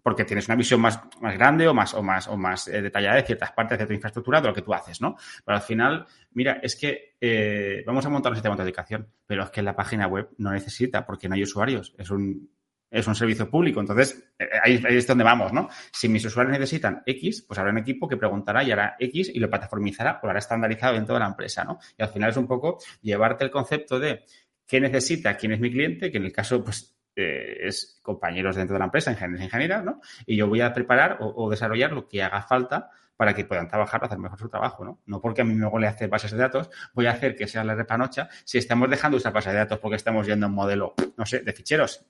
[0.04, 3.16] porque tienes una visión más, más grande o más, o más, o más eh, detallada
[3.16, 5.16] de ciertas partes de tu infraestructura de lo que tú haces, ¿no?
[5.44, 9.44] Pero al final, mira, es que eh, vamos a montar un sistema de autenticación, pero
[9.44, 11.96] es que la página web no necesita porque no hay usuarios.
[11.98, 12.50] Es un,
[12.94, 13.80] es un servicio público.
[13.80, 15.68] Entonces, eh, ahí, ahí es donde vamos, ¿no?
[15.92, 19.40] Si mis usuarios necesitan X, pues habrá un equipo que preguntará y hará X y
[19.40, 21.80] lo plataformizará o lo hará estandarizado dentro de la empresa, ¿no?
[21.98, 24.26] Y al final es un poco llevarte el concepto de
[24.68, 28.74] qué necesita, quién es mi cliente, que en el caso, pues, eh, es compañeros dentro
[28.74, 30.01] de la empresa, ingenieros ingenieras, ¿no?
[30.26, 34.01] Y yo voy a preparar o, desarrollar lo que haga falta para que puedan trabajar
[34.01, 34.99] o hacer mejor su trabajo, ¿no?
[35.05, 37.64] No porque a mí me huele hacer bases de datos, voy a hacer que sea
[37.64, 40.95] la repanocha si estamos dejando usar bases de datos porque estamos yendo a un modelo,
[41.16, 42.07] no sé, de ficheros.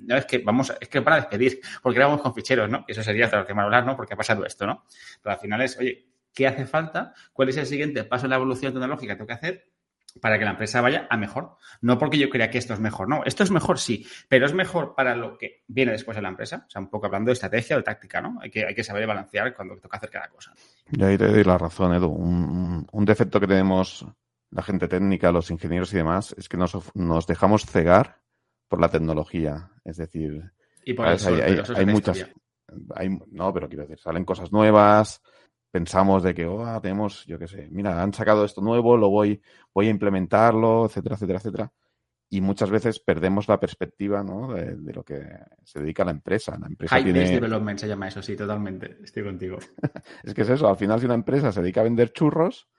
[0.00, 2.86] No, es que vamos, es que para despedir, porque vamos con ficheros, ¿no?
[2.88, 3.94] Eso sería otro tema hablar, ¿no?
[3.94, 4.86] Porque ha pasado esto, ¿no?
[5.22, 7.12] Pero al final es, oye, ¿qué hace falta?
[7.34, 9.75] ¿Cuál es el siguiente paso en la evolución tecnológica que tengo que hacer?
[10.20, 11.56] Para que la empresa vaya a mejor.
[11.80, 13.22] No porque yo crea que esto es mejor, no.
[13.24, 16.64] Esto es mejor, sí, pero es mejor para lo que viene después de la empresa.
[16.66, 18.38] O sea, un poco hablando de estrategia o de táctica, ¿no?
[18.40, 20.52] Hay que, hay que saber balancear cuando toca hacer cada cosa.
[20.90, 22.08] Yo ahí te doy la razón, Edu.
[22.08, 24.06] Un, un defecto que tenemos
[24.50, 28.20] la gente técnica, los ingenieros y demás, es que nos, nos dejamos cegar
[28.68, 29.70] por la tecnología.
[29.84, 30.52] Es decir,
[30.84, 32.26] Y por eso, hay, hay- muchas.
[32.94, 35.22] Hay, no, pero quiero decir, salen cosas nuevas.
[35.76, 39.42] Pensamos de que, oh, tenemos, yo qué sé, mira, han sacado esto nuevo, lo voy,
[39.74, 41.72] voy a implementarlo, etcétera, etcétera, etcétera.
[42.30, 44.54] Y muchas veces perdemos la perspectiva ¿no?
[44.54, 45.22] de, de lo que
[45.64, 46.56] se dedica a la empresa.
[46.58, 47.30] La empresa High tiene...
[47.30, 48.96] Development se llama eso, sí, totalmente.
[49.04, 49.58] Estoy contigo.
[50.24, 52.70] Es que es eso, al final si una empresa se dedica a vender churros,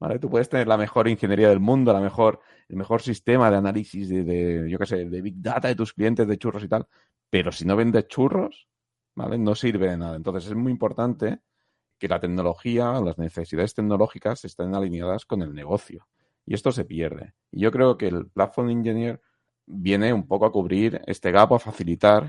[0.00, 0.18] ¿vale?
[0.18, 2.40] Tú puedes tener la mejor ingeniería del mundo, la mejor,
[2.70, 5.92] el mejor sistema de análisis de, de, yo qué sé, de Big Data de tus
[5.92, 6.86] clientes de churros y tal,
[7.28, 8.66] pero si no vendes churros,
[9.14, 9.36] ¿vale?
[9.36, 10.16] No sirve de nada.
[10.16, 11.40] Entonces es muy importante
[11.98, 16.06] que la tecnología, las necesidades tecnológicas estén alineadas con el negocio.
[16.44, 17.34] Y esto se pierde.
[17.50, 19.20] Y yo creo que el Platform Engineer
[19.66, 22.24] viene un poco a cubrir este gap, a facilitar,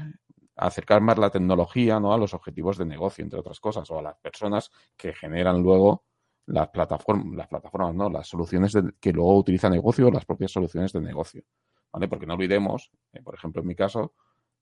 [0.55, 2.13] a acercar más la tecnología ¿no?
[2.13, 6.05] a los objetivos de negocio, entre otras cosas, o a las personas que generan luego
[6.47, 8.09] las plataformas, las plataformas, ¿no?
[8.09, 11.43] Las soluciones de, que luego utiliza negocio, las propias soluciones de negocio.
[11.91, 12.07] ¿Vale?
[12.07, 14.13] Porque no olvidemos, eh, por ejemplo, en mi caso,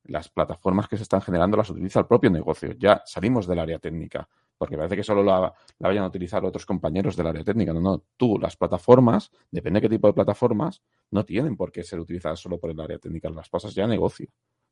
[0.07, 2.73] las plataformas que se están generando las utiliza el propio negocio.
[2.77, 4.27] Ya salimos del área técnica,
[4.57, 7.73] porque parece que solo la, la, vayan a utilizar otros compañeros del área técnica.
[7.73, 8.03] No, no.
[8.17, 10.81] Tú, las plataformas, depende de qué tipo de plataformas,
[11.11, 13.29] no tienen por qué ser utilizadas solo por el área técnica.
[13.29, 14.27] Las pasas ya a negocio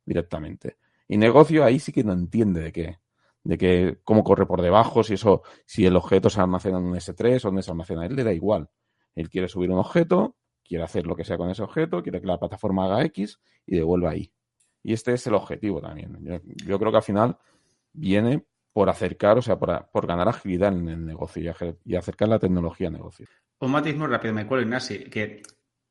[0.05, 0.77] directamente.
[1.07, 2.99] Y negocio ahí sí que no entiende de qué.
[3.43, 6.95] De que cómo corre por debajo, si eso, si el objeto se almacena en un
[6.95, 8.05] S3 o donde se almacena.
[8.05, 8.69] Él le da igual.
[9.15, 12.27] Él quiere subir un objeto, quiere hacer lo que sea con ese objeto, quiere que
[12.27, 14.31] la plataforma haga X y devuelva ahí.
[14.84, 16.17] Y este es el objetivo también.
[16.65, 17.38] Yo, creo que al final
[17.93, 22.39] viene por acercar, o sea, por, ganar agilidad en el negocio y, y, acercar la
[22.39, 23.25] tecnología al negocio.
[23.59, 25.41] Un matiz muy rápido, me cuelo, Ignasi, que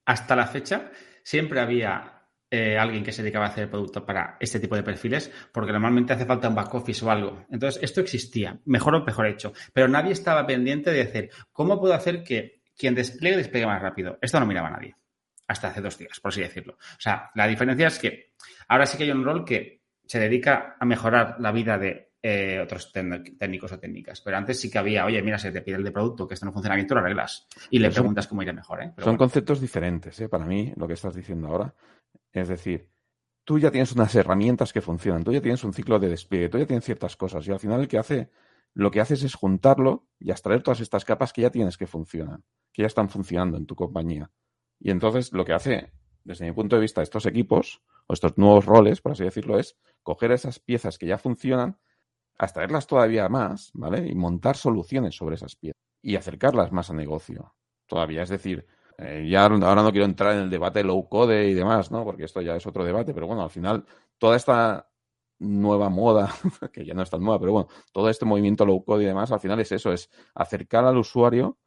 [0.04, 0.90] hasta la fecha
[1.22, 2.22] siempre había
[2.54, 6.12] eh, alguien que se dedicaba a hacer producto para este tipo de perfiles, porque normalmente
[6.12, 7.46] hace falta un back office o algo.
[7.50, 11.94] Entonces, esto existía, mejor o mejor hecho, pero nadie estaba pendiente de decir, ¿cómo puedo
[11.94, 14.18] hacer que quien despliegue despliegue más rápido?
[14.20, 14.94] Esto no miraba nadie,
[15.52, 16.74] hasta hace dos días, por así decirlo.
[16.74, 18.32] O sea, la diferencia es que
[18.68, 22.60] ahora sí que hay un rol que se dedica a mejorar la vida de eh,
[22.62, 24.20] otros técnicos o técnicas.
[24.20, 26.46] Pero antes sí que había, oye, mira, se te pide el de producto, que esto
[26.46, 27.48] no funciona bien, tú lo arreglas.
[27.70, 28.82] Y le preguntas cómo irá mejor.
[28.82, 28.92] ¿eh?
[28.98, 30.28] son conceptos diferentes, ¿eh?
[30.28, 31.74] para mí, lo que estás diciendo ahora.
[32.32, 32.88] Es decir,
[33.44, 36.58] tú ya tienes unas herramientas que funcionan, tú ya tienes un ciclo de despliegue, tú
[36.58, 37.46] ya tienes ciertas cosas.
[37.48, 38.30] Y al final el que hace,
[38.72, 42.44] lo que haces es juntarlo y extraer todas estas capas que ya tienes que funcionan,
[42.72, 44.30] que ya están funcionando en tu compañía.
[44.82, 45.92] Y entonces lo que hace,
[46.24, 49.78] desde mi punto de vista, estos equipos, o estos nuevos roles, por así decirlo, es
[50.02, 51.78] coger esas piezas que ya funcionan
[52.36, 54.08] extraerlas todavía más, ¿vale?
[54.08, 57.54] Y montar soluciones sobre esas piezas y acercarlas más a negocio.
[57.86, 58.66] Todavía, es decir,
[58.98, 62.04] eh, ya ahora no quiero entrar en el debate low code y demás, ¿no?
[62.04, 63.84] Porque esto ya es otro debate, pero bueno, al final
[64.18, 64.88] toda esta
[65.38, 66.34] nueva moda,
[66.72, 69.30] que ya no es tan nueva, pero bueno, todo este movimiento low code y demás,
[69.30, 71.58] al final es eso, es acercar al usuario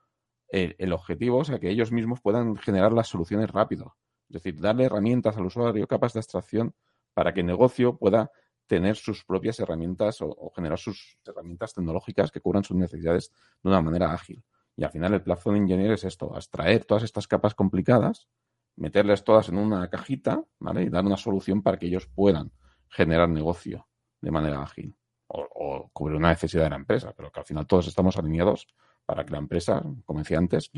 [0.49, 3.95] el, el objetivo, o sea, que ellos mismos puedan generar las soluciones rápido.
[4.29, 6.73] Es decir, darle herramientas al usuario capas de abstracción
[7.13, 8.31] para que el negocio pueda
[8.67, 13.31] tener sus propias herramientas o, generar sus herramientas tecnológicas que cubran sus necesidades
[13.63, 14.43] de una manera ágil.
[14.75, 18.27] Y al final el platform engineer es esto, extraer todas estas capas complicadas,
[18.75, 20.83] meterles todas en una cajita, ¿vale?
[20.83, 22.51] Y dar una solución para que ellos puedan
[22.89, 23.87] generar negocio
[24.21, 24.97] de manera ágil.
[25.27, 28.67] O, cubrir una necesidad de la empresa, pero que al final todos estamos alineados
[29.05, 30.71] para que la empresa, como decía antes,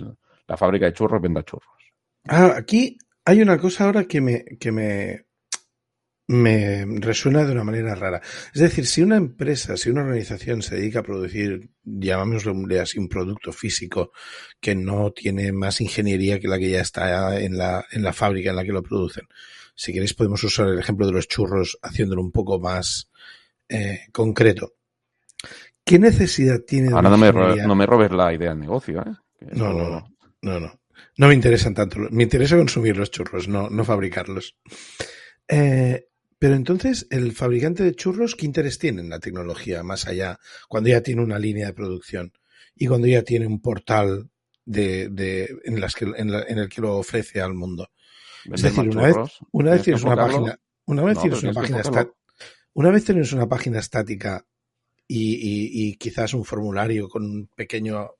[0.47, 1.69] la fábrica de churros venda churros.
[2.27, 5.25] Ah, aquí hay una cosa ahora que me, que me,
[6.99, 8.21] resuena de una manera rara.
[8.53, 13.07] Es decir, si una empresa, si una organización se dedica a producir, llamémoslo así, un
[13.07, 14.11] producto físico
[14.59, 18.49] que no tiene más ingeniería que la que ya está en la, en la fábrica
[18.49, 19.25] en la que lo producen.
[19.75, 23.09] Si queréis podemos usar el ejemplo de los churros haciéndolo un poco más
[23.69, 24.76] eh, concreto.
[25.87, 29.15] ¿Qué necesidad tiene Ahora no me, no me robes la idea del negocio, ¿eh?
[29.53, 30.09] No, no, no,
[30.41, 30.81] no, no.
[31.15, 31.97] No me interesan tanto.
[32.11, 34.57] Me interesa consumir los churros, no, no fabricarlos.
[35.47, 40.39] Eh, pero entonces, el fabricante de churros, ¿qué interés tiene en la tecnología más allá,
[40.67, 42.33] cuando ya tiene una línea de producción
[42.75, 44.29] y cuando ya tiene un portal
[44.65, 47.89] de, de en, las que, en, el que lo ofrece al mundo?
[48.43, 49.15] Es decir, una vez,
[49.51, 51.81] una vez tienes una página, una vez tienes una página
[52.73, 54.45] una vez tienes una página estática
[55.07, 58.11] y, y, y, quizás un formulario con un pequeño,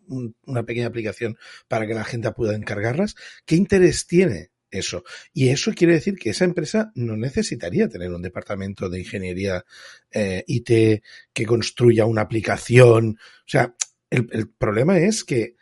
[0.45, 3.15] una pequeña aplicación para que la gente pueda encargarlas,
[3.45, 5.03] ¿qué interés tiene eso.
[5.33, 9.63] Y eso quiere decir que esa empresa no necesitaría tener un departamento de ingeniería
[10.11, 13.17] eh, IT que construya una aplicación.
[13.19, 13.73] O sea,
[14.09, 15.55] el, el problema es que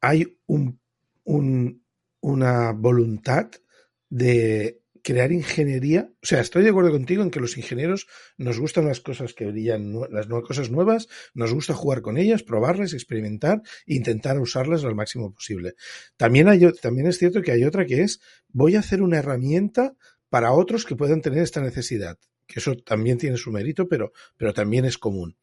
[0.00, 0.80] hay un,
[1.24, 1.82] un,
[2.20, 3.50] una voluntad
[4.08, 6.10] de crear ingeniería.
[6.22, 9.44] O sea, estoy de acuerdo contigo en que los ingenieros nos gustan las cosas que
[9.44, 14.82] brillan, las nuevas cosas nuevas, nos gusta jugar con ellas, probarlas, experimentar e intentar usarlas
[14.82, 15.74] al máximo posible.
[16.16, 19.94] También, hay, también es cierto que hay otra que es, voy a hacer una herramienta
[20.30, 22.18] para otros que puedan tener esta necesidad.
[22.46, 25.36] Que eso también tiene su mérito, pero, pero también es común.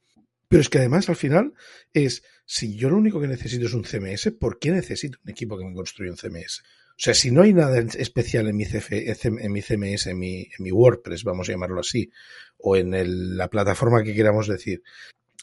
[0.48, 1.54] Pero es que además al final
[1.94, 5.58] es, si yo lo único que necesito es un CMS, ¿por qué necesito un equipo
[5.58, 6.64] que me construya un CMS?
[7.02, 11.52] O sea, si no hay nada especial en mi, CMS, en mi, WordPress, vamos a
[11.52, 12.12] llamarlo así,
[12.60, 12.92] o en
[13.36, 14.84] la plataforma que queramos decir,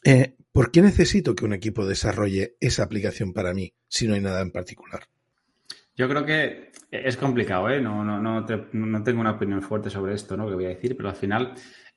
[0.04, 4.20] eh, ¿por qué necesito que un equipo desarrolle esa aplicación para mí si no hay
[4.20, 5.08] nada en particular?
[5.96, 7.80] Yo creo que es complicado, ¿eh?
[7.80, 10.48] No, no, no, no tengo una opinión fuerte sobre esto, ¿no?
[10.48, 11.54] Que voy a decir, pero al final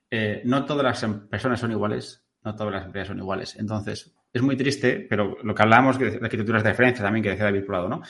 [0.09, 3.55] eh, no todas las em-, personas son iguales, no todas las empresas son iguales.
[3.59, 7.45] Entonces, es muy triste, pero lo que hablábamos de arquitecturas de referencia también, que decía
[7.45, 8.01] David Prado, ¿no?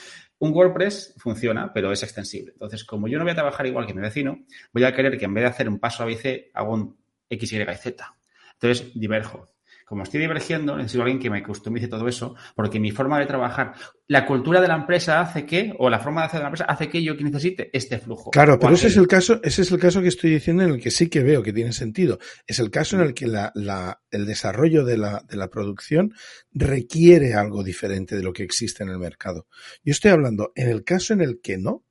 [0.42, 2.54] Un WordPress funciona, pero es extensible.
[2.54, 5.26] Entonces, como yo no voy a trabajar igual que mi vecino, voy a querer que
[5.26, 6.98] en vez de hacer un paso ABC, hago un
[7.30, 8.16] X, Y, Z.
[8.54, 9.46] Entonces, diverjo
[9.92, 13.26] como estoy divergiendo, necesito a alguien que me customice todo eso, porque mi forma de
[13.26, 13.74] trabajar,
[14.08, 16.64] la cultura de la empresa hace que, o la forma de hacer de la empresa
[16.64, 18.32] hace que yo que necesite este flujo.
[18.32, 20.80] Claro, pero ese es el caso, ese es el caso que estoy diciendo en el
[20.80, 22.20] que sí que veo que tiene sentido.
[22.48, 26.14] Es el caso en el que la, la, el desarrollo de la, de la producción
[26.54, 29.48] requiere algo diferente de lo que existe en el mercado.
[29.84, 31.84] Yo estoy hablando en el caso en el que no,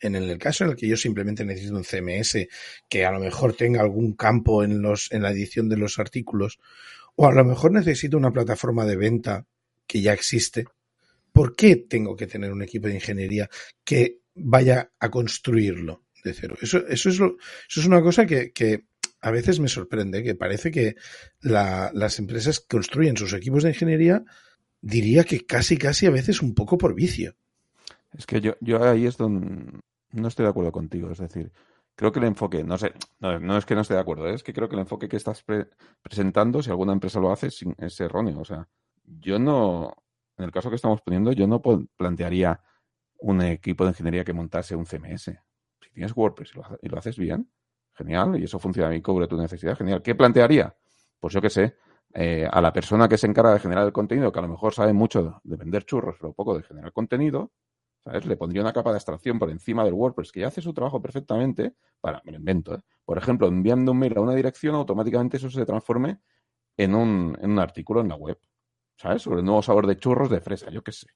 [0.00, 2.46] en el caso en el que yo simplemente necesito un CMS
[2.90, 6.58] que a lo mejor tenga algún campo en los en la edición de los artículos
[7.20, 9.44] o a lo mejor necesito una plataforma de venta
[9.88, 10.66] que ya existe.
[11.32, 13.50] ¿Por qué tengo que tener un equipo de ingeniería
[13.84, 16.54] que vaya a construirlo de cero?
[16.60, 18.84] Eso, es, una cosa que,
[19.20, 20.94] a veces me sorprende, que parece que
[21.40, 24.22] la, las empresas construyen sus equipos de ingeniería,
[24.80, 27.34] diría que casi, casi a veces un poco por vicio.
[28.16, 29.80] Es que yo, yo ahí es donde
[30.12, 31.10] no estoy de acuerdo contigo.
[31.10, 31.50] Es decir,
[31.98, 34.34] creo que el enfoque, no sé, no, es que no esté de acuerdo, ¿eh?
[34.34, 35.44] es que creo que el enfoque que estás
[36.00, 38.40] presentando, si alguna empresa lo hace, es erróneo.
[38.40, 38.68] O sea,
[39.04, 39.92] yo no,
[40.36, 41.60] en el caso que estamos poniendo, yo no
[41.96, 42.62] plantearía
[43.18, 45.24] un equipo de ingeniería que montase un CMS.
[45.80, 47.50] Si tienes WordPress y lo, haces bien,
[47.94, 50.00] genial, y eso funciona y cubre tu necesidad, genial.
[50.00, 50.76] ¿Qué plantearía?
[51.18, 51.74] Pues yo qué sé,
[52.14, 54.72] eh, a la persona que se encarga de generar el contenido, que a lo mejor
[54.72, 57.50] sabe mucho de vender churros, pero poco de generar contenido,
[58.12, 61.00] Le pondría una capa de abstracción por encima del WordPress que ya hace su trabajo
[61.00, 62.80] perfectamente para, me lo invento, ¿eh?
[63.04, 66.20] por ejemplo, enviando un mail a una dirección, automáticamente eso se transforme
[66.76, 68.38] en un, en un artículo en la web,
[68.96, 69.22] ¿sabes?
[69.22, 71.08] Sobre el nuevo sabor de churros de fresa, yo qué sé.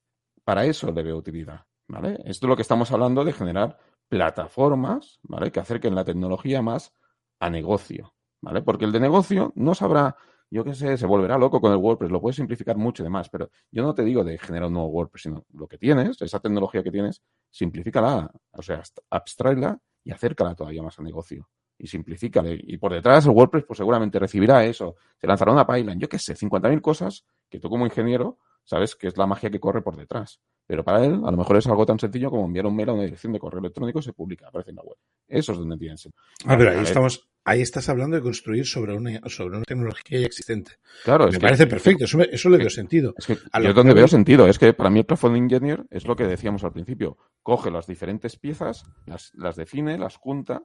[0.44, 2.14] Para eso le veo utilidad, ¿vale?
[2.24, 3.78] Esto es lo que estamos hablando de generar
[4.08, 5.52] plataformas, ¿vale?
[5.52, 6.92] Que acerquen la tecnología más
[7.40, 8.62] a negocio, ¿vale?
[8.62, 10.16] Porque el de negocio no sabrá
[10.52, 13.30] yo qué sé, se volverá loco con el WordPress, lo puedes simplificar mucho y demás,
[13.30, 16.40] pero yo no te digo de generar un nuevo WordPress, sino lo que tienes, esa
[16.40, 21.48] tecnología que tienes, simplifícala, o sea, abstraerla y acércala todavía más al negocio.
[21.78, 22.60] Y simplifícale.
[22.62, 26.18] Y por detrás el WordPress, pues seguramente recibirá eso, se lanzará una pipeline, yo qué
[26.18, 29.96] sé, 50.000 cosas que tú como ingeniero sabes que es la magia que corre por
[29.96, 30.38] detrás.
[30.66, 32.92] Pero para él, a lo mejor es algo tan sencillo como enviar un mail a
[32.92, 34.96] una dirección de correo electrónico y se publica, aparece en la web.
[35.26, 36.08] Eso es donde tienes.
[36.44, 40.26] Ah, pero ahí estamos, ahí estás hablando de construir sobre una, sobre una tecnología ya
[40.26, 40.72] existente.
[41.04, 43.14] Claro, me parece perfecto, eso, eso le veo sentido.
[43.16, 46.16] Es que yo donde veo sentido, es que para mí el Platform Engineer es lo
[46.16, 50.62] que decíamos al principio, coge las diferentes piezas, las, las define, las junta,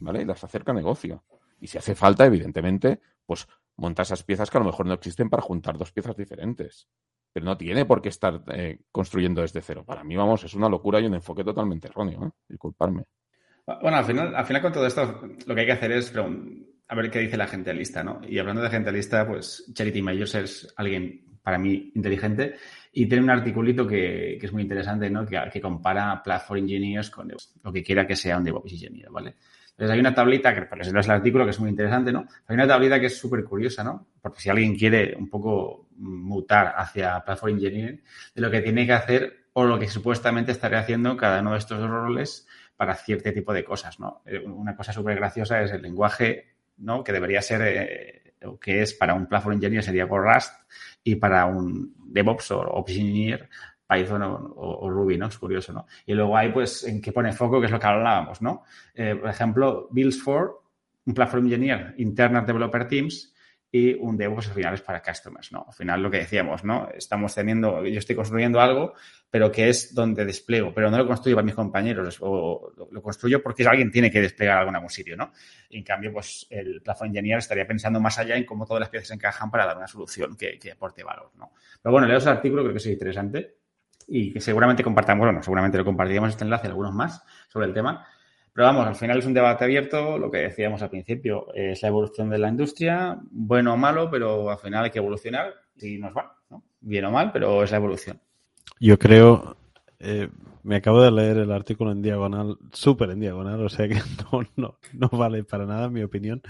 [0.00, 0.22] ¿vale?
[0.22, 1.24] Y las acerca a negocio.
[1.60, 3.46] Y si hace falta, evidentemente, pues
[3.76, 6.88] monta esas piezas que a lo mejor no existen para juntar dos piezas diferentes.
[7.32, 9.84] Pero no tiene por qué estar eh, construyendo desde cero.
[9.86, 12.24] Para mí, vamos, es una locura y un enfoque totalmente erróneo.
[12.24, 12.30] ¿eh?
[12.48, 13.04] Disculparme.
[13.66, 16.94] Bueno, al final, al final con todo esto, lo que hay que hacer es a
[16.94, 18.20] ver qué dice la gente lista, ¿no?
[18.26, 22.56] Y hablando de gente lista, pues Charity Mayors es alguien para mí inteligente
[22.92, 25.24] y tiene un articulito que, es muy interesante, ¿no?
[25.24, 27.32] Que, compara Platform Engineers con
[27.62, 29.36] lo que quiera que sea un DevOps Engineer, ¿vale?
[29.70, 32.26] Entonces hay una tablita, que por eso es el artículo, que es muy interesante, ¿no?
[32.46, 34.08] Hay una tablita que es súper curiosa, ¿no?
[34.20, 38.02] Porque si alguien quiere un poco mutar hacia Platform Engineering,
[38.34, 41.58] de lo que tiene que hacer o lo que supuestamente estaría haciendo cada uno de
[41.58, 42.46] estos roles
[42.80, 44.22] para cierto tipo de cosas, ¿no?
[44.24, 46.46] Eh, una cosa súper graciosa es el lenguaje,
[46.78, 47.04] ¿no?
[47.04, 50.54] Que debería ser, eh, que es para un platform engineer sería con Rust
[51.04, 53.50] y para un DevOps o Ops Engineer
[53.86, 55.26] Python o, Ruby, ¿no?
[55.26, 55.86] Es curioso, ¿no?
[56.06, 58.64] Y luego hay, pues, en qué pone foco, que es lo que hablábamos, ¿no?
[58.94, 60.62] Eh, por ejemplo, Builds for,
[61.04, 63.34] un platform engineer, internal developer teams,
[63.72, 65.64] y un DevOps al final es para customers, ¿no?
[65.68, 66.88] Al final lo que decíamos, ¿no?
[66.92, 68.94] Estamos teniendo, yo estoy construyendo algo,
[69.30, 73.40] pero que es donde despliego, pero no lo construyo para mis compañeros, o lo construyo
[73.42, 75.32] porque alguien tiene que desplegar algo en algún sitio, ¿no?
[75.70, 79.12] en cambio, pues el platform engineer estaría pensando más allá en cómo todas las piezas
[79.12, 81.52] encajan para dar una solución que, aporte valor, ¿no?
[81.80, 83.56] Pero bueno, leo ese artículo, creo que es interesante
[84.08, 88.04] y que seguramente compartamos, bueno, seguramente lo compartiremos este enlace, algunos más sobre el tema,
[88.60, 91.88] pero vamos, al final es un debate abierto, lo que decíamos al principio, es la
[91.88, 96.14] evolución de la industria, bueno o malo, pero al final hay que evolucionar y nos
[96.14, 96.62] va, ¿no?
[96.78, 98.20] Bien o mal, pero es la evolución.
[98.78, 99.56] Yo creo,
[99.98, 100.28] eh,
[100.62, 103.94] me acabo de leer el artículo en diagonal, súper en diagonal, o sea que
[104.30, 106.42] no, no, no vale para nada mi opinión.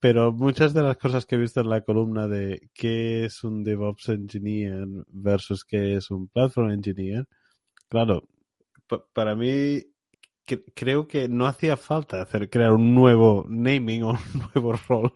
[0.00, 3.64] Pero muchas de las cosas que he visto en la columna de qué es un
[3.64, 7.26] DevOps Engineer versus qué es un Platform Engineer,
[7.88, 8.22] claro,
[9.14, 9.82] para mí
[10.74, 14.18] creo que no hacía falta hacer crear un nuevo naming o un
[14.54, 15.12] nuevo rol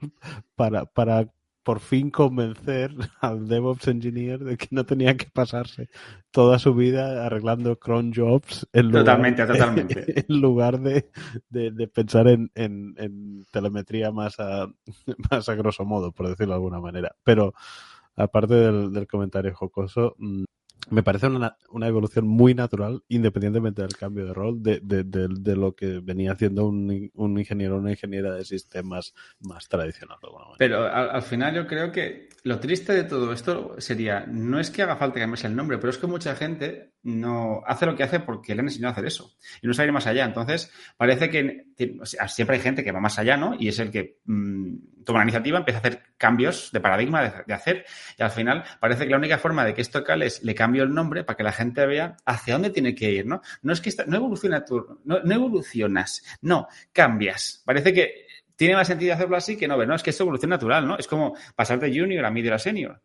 [0.54, 1.28] para, para
[1.66, 5.88] por fin convencer al DevOps Engineer de que no tenía que pasarse
[6.30, 10.24] toda su vida arreglando cron jobs en lugar, totalmente, totalmente.
[10.28, 11.10] En lugar de,
[11.50, 14.68] de, pensar en, en, telemetría más a,
[15.30, 17.16] más a grosso modo, por decirlo de alguna manera.
[17.24, 17.52] Pero
[18.14, 20.44] aparte del, del comentario jocoso, mm,
[20.88, 25.56] me parece una, una, evolución muy natural, independientemente del cambio de rol, de, de, de,
[25.56, 30.18] lo que venía haciendo un, un, ingeniero o una ingeniera de sistemas más tradicional.
[30.58, 34.82] Pero al, final yo creo que lo triste de todo esto sería, no es que
[34.82, 38.18] haga falta cambiarse el nombre, pero es que mucha gente no hace lo que hace
[38.18, 40.24] porque le han enseñado a hacer eso y no sabe ir más allá.
[40.24, 41.66] Entonces, parece que
[42.26, 43.54] siempre hay gente que va más allá, ¿no?
[43.58, 47.54] Y es el que mm, toma la iniciativa, empieza a hacer cambios de paradigma de,
[47.54, 47.86] hacer
[48.18, 50.82] y al final parece que la única forma de que esto cale es le cambio
[50.82, 53.40] el nombre para que la gente vea hacia dónde tiene que ir, ¿no?
[53.62, 57.62] No es que no evoluciona tú, no, evolucionas, no, cambias.
[57.64, 58.26] Parece que
[58.56, 60.98] tiene más sentido hacerlo así que no no, es que es evolución natural, ¿no?
[60.98, 63.00] Es como pasar de junior a middle a senior.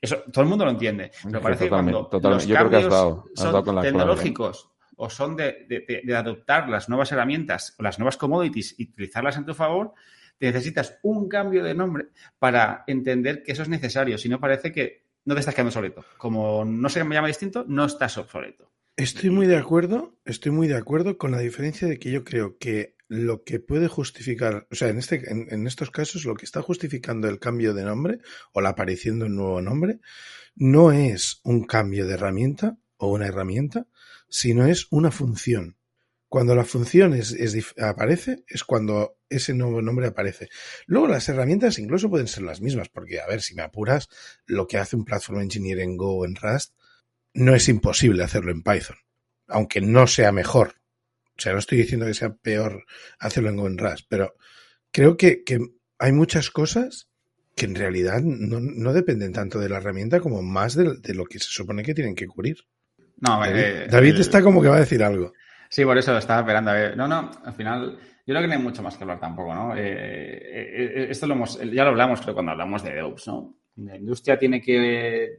[0.00, 1.10] Eso todo el mundo lo entiende.
[1.24, 7.10] Pero parece que cuando los cambios son tecnológicos o son de, de, adoptar las nuevas
[7.12, 9.94] herramientas o las nuevas commodities y utilizarlas en tu favor,
[10.38, 14.18] necesitas un cambio de nombre para entender que eso es necesario.
[14.18, 16.04] Si no, parece que no te estás quedando obsoleto.
[16.18, 18.70] Como no se llama distinto, no estás obsoleto.
[18.96, 22.58] Estoy muy de acuerdo, estoy muy de acuerdo con la diferencia de que yo creo
[22.58, 26.62] que lo que puede justificar, o sea, en, este, en, estos casos lo que está
[26.62, 28.20] justificando el cambio de nombre
[28.52, 29.98] o la aparición de un nuevo nombre
[30.54, 33.88] no es un cambio de herramienta o una herramienta,
[34.28, 35.76] sino es una función.
[36.28, 40.48] Cuando la función es, es, aparece, es cuando ese nuevo nombre aparece.
[40.86, 44.08] Luego las herramientas incluso pueden ser las mismas, porque a ver, si me apuras,
[44.46, 46.76] lo que hace un Platform Engineer en Go o en Rust,
[47.34, 48.98] no es imposible hacerlo en Python,
[49.48, 50.79] aunque no sea mejor.
[51.40, 52.84] O sea, no estoy diciendo que sea peor
[53.18, 54.34] hacerlo en Rust, pero
[54.92, 55.58] creo que, que
[55.98, 57.08] hay muchas cosas
[57.56, 61.24] que en realidad no, no, dependen tanto de la herramienta como más de, de, lo
[61.24, 62.58] que se supone que tienen que cubrir.
[63.16, 64.20] No, David, eh, David el...
[64.20, 65.32] está como que va a decir algo.
[65.70, 66.72] Sí, por eso estaba esperando.
[66.72, 66.94] A ver.
[66.94, 69.74] No, no, al final, yo creo que no hay mucho más que hablar tampoco, ¿no?
[69.74, 73.56] Eh, eh, esto lo hemos, ya lo hablamos, creo, cuando hablamos de DevOps, ¿no?
[73.76, 75.38] La industria tiene que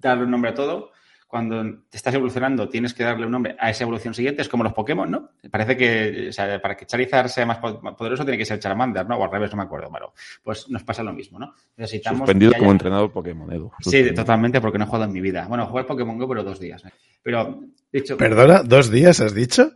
[0.00, 0.90] darle un nombre a todo.
[1.26, 4.42] Cuando te estás evolucionando, tienes que darle un nombre a esa evolución siguiente.
[4.42, 5.30] Es como los Pokémon, ¿no?
[5.50, 9.16] Parece que, o sea, para que Charizard sea más poderoso, tiene que ser Charmander, ¿no?
[9.16, 9.90] O al revés, no me acuerdo.
[9.90, 10.12] Bueno,
[10.44, 11.52] pues nos pasa lo mismo, ¿no?
[11.76, 12.20] Necesitamos.
[12.20, 12.58] Suspendido haya...
[12.60, 13.72] como entrenador Pokémon, Edu.
[13.80, 15.46] Sí, totalmente, porque no he jugado en mi vida.
[15.48, 16.84] Bueno, jugué Pokémon Go, pero dos días.
[16.84, 16.92] ¿eh?
[17.22, 17.60] Pero,
[17.92, 18.16] dicho.
[18.16, 18.62] ¿Perdona?
[18.62, 19.72] ¿Dos días has dicho?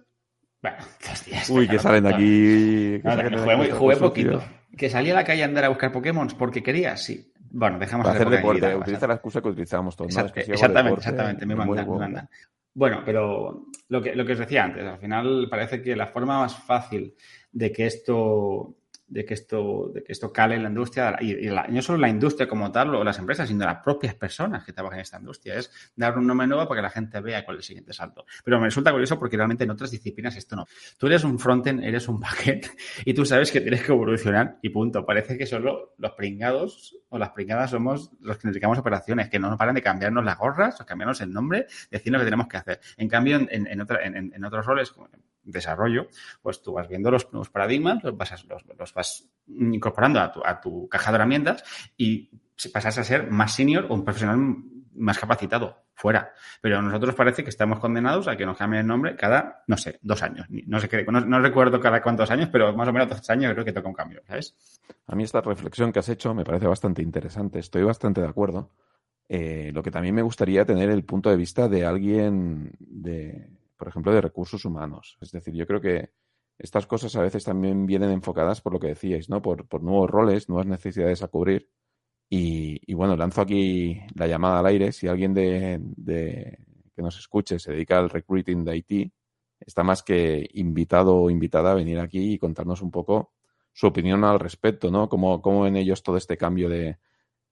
[0.62, 0.76] Bueno,
[1.08, 1.50] dos días.
[1.50, 3.00] Uy, que salen de aquí.
[3.02, 4.38] No, jugué, jugué poquito.
[4.38, 4.60] Tío.
[4.76, 7.29] Que salí a la calle a andar a buscar Pokémon porque quería, sí.
[7.50, 8.66] Bueno, dejamos Para hacer deporte.
[8.66, 10.10] Vida, utiliza la excusa que utilizábamos todos.
[10.10, 10.54] Exact ¿no?
[10.54, 11.46] Exactamente, deporte, exactamente.
[11.46, 11.74] Me bueno.
[11.74, 12.28] me mandan.
[12.72, 16.38] Bueno, pero lo que, lo que os decía antes, al final parece que la forma
[16.38, 17.14] más fácil
[17.50, 18.76] de que esto
[19.10, 22.08] de que esto, de que esto cale en la industria, y, la, no solo la
[22.08, 25.56] industria como tal o las empresas, sino las propias personas que trabajan en esta industria.
[25.56, 28.24] Es dar un nombre nuevo para que la gente vea cuál es el siguiente salto.
[28.44, 30.66] Pero me resulta curioso porque realmente en otras disciplinas esto no.
[30.96, 32.66] Tú eres un frontend, eres un backend,
[33.04, 35.04] y tú sabes que tienes que evolucionar y punto.
[35.04, 39.48] Parece que solo los pringados o las pringadas somos los que a operaciones, que no
[39.48, 42.56] nos paran de cambiarnos las gorras o cambiarnos el nombre, decir lo que tenemos que
[42.56, 42.80] hacer.
[42.96, 45.08] En cambio, en, en, otra, en, en otros roles, como
[45.42, 46.08] desarrollo,
[46.42, 51.10] pues tú vas viendo los nuevos paradigmas, los vas, incorporando a tu, a tu, caja
[51.10, 51.64] de herramientas
[51.96, 52.30] y
[52.72, 54.38] pasas a ser más senior o un profesional
[54.94, 56.32] más capacitado fuera.
[56.60, 59.98] Pero nosotros parece que estamos condenados a que nos cambie el nombre cada, no sé,
[60.02, 60.46] dos años.
[60.48, 63.64] No sé qué, no, recuerdo cada cuántos años, pero más o menos dos años creo
[63.64, 64.56] que toca un cambio, ¿sabes?
[65.06, 67.58] A mí esta reflexión que has hecho me parece bastante interesante.
[67.58, 68.70] Estoy bastante de acuerdo.
[69.28, 73.48] Eh, lo que también me gustaría tener el punto de vista de alguien de,
[73.80, 75.16] por ejemplo, de recursos humanos.
[75.22, 76.10] Es decir, yo creo que
[76.58, 79.40] estas cosas a veces también vienen enfocadas por lo que decíais, ¿no?
[79.40, 81.70] Por, por nuevos roles, nuevas necesidades a cubrir.
[82.28, 84.92] Y, y, bueno, lanzo aquí la llamada al aire.
[84.92, 86.58] Si alguien de, de,
[86.94, 89.12] que nos escuche se dedica al recruiting de IT,
[89.58, 93.32] está más que invitado o invitada a venir aquí y contarnos un poco
[93.72, 95.08] su opinión al respecto, ¿no?
[95.08, 96.98] Cómo, cómo ven ellos todo este cambio de,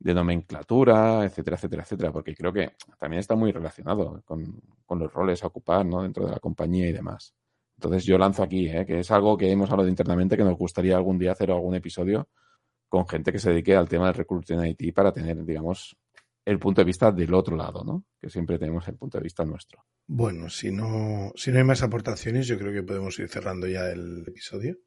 [0.00, 5.42] de nomenclatura, etcétera, etcétera, etcétera, porque creo que también está muy relacionado con, los roles
[5.42, 6.02] a ocupar, ¿no?
[6.02, 7.34] Dentro de la compañía y demás.
[7.76, 8.84] Entonces yo lanzo aquí, ¿eh?
[8.86, 12.28] que es algo que hemos hablado internamente, que nos gustaría algún día hacer algún episodio
[12.88, 15.96] con gente que se dedique al tema del recruiting IT para tener, digamos,
[16.44, 18.06] el punto de vista del otro lado, ¿no?
[18.20, 19.84] Que siempre tenemos el punto de vista nuestro.
[20.06, 23.90] Bueno, si no, si no hay más aportaciones, yo creo que podemos ir cerrando ya
[23.90, 24.78] el episodio.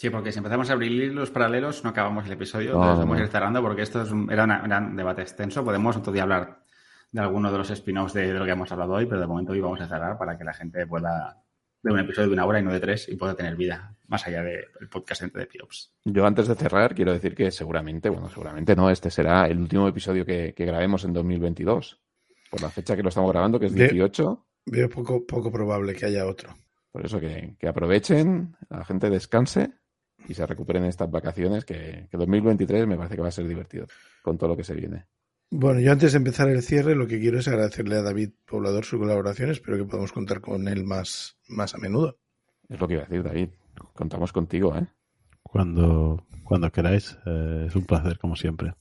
[0.00, 3.22] Sí, porque si empezamos a abrir los paralelos, no acabamos el episodio, no, vamos a
[3.22, 5.62] ir cerrando porque esto es un, era, una, era, un debate extenso.
[5.62, 6.64] Podemos otro día hablar
[7.12, 9.52] de alguno de los spin-offs de, de, lo que hemos hablado hoy, pero de momento
[9.52, 11.42] hoy vamos a cerrar para que la gente pueda
[11.82, 14.26] de un episodio de una hora y no de tres y pueda tener vida más
[14.26, 15.92] allá del de podcast entre de Piops.
[16.06, 19.86] Yo antes de cerrar quiero decir que seguramente, bueno, seguramente no, este será el último
[19.86, 22.00] episodio que, que grabemos en 2022,
[22.50, 24.46] por la fecha que lo estamos grabando, que es 18.
[24.64, 26.56] Veo poco, poco probable que haya otro.
[26.90, 29.74] Por eso que, que aprovechen, la gente descanse
[30.28, 33.86] y se recuperen estas vacaciones, que, que 2023 me parece que va a ser divertido
[34.22, 35.06] con todo lo que se viene.
[35.52, 38.84] Bueno, yo antes de empezar el cierre, lo que quiero es agradecerle a David Poblador
[38.84, 39.50] su colaboración.
[39.50, 42.18] Espero que podamos contar con él más, más a menudo.
[42.68, 43.48] Es lo que iba a decir, David.
[43.94, 44.86] Contamos contigo, ¿eh?
[45.42, 47.18] Cuando, cuando queráis.
[47.26, 48.74] Eh, es un placer, como siempre.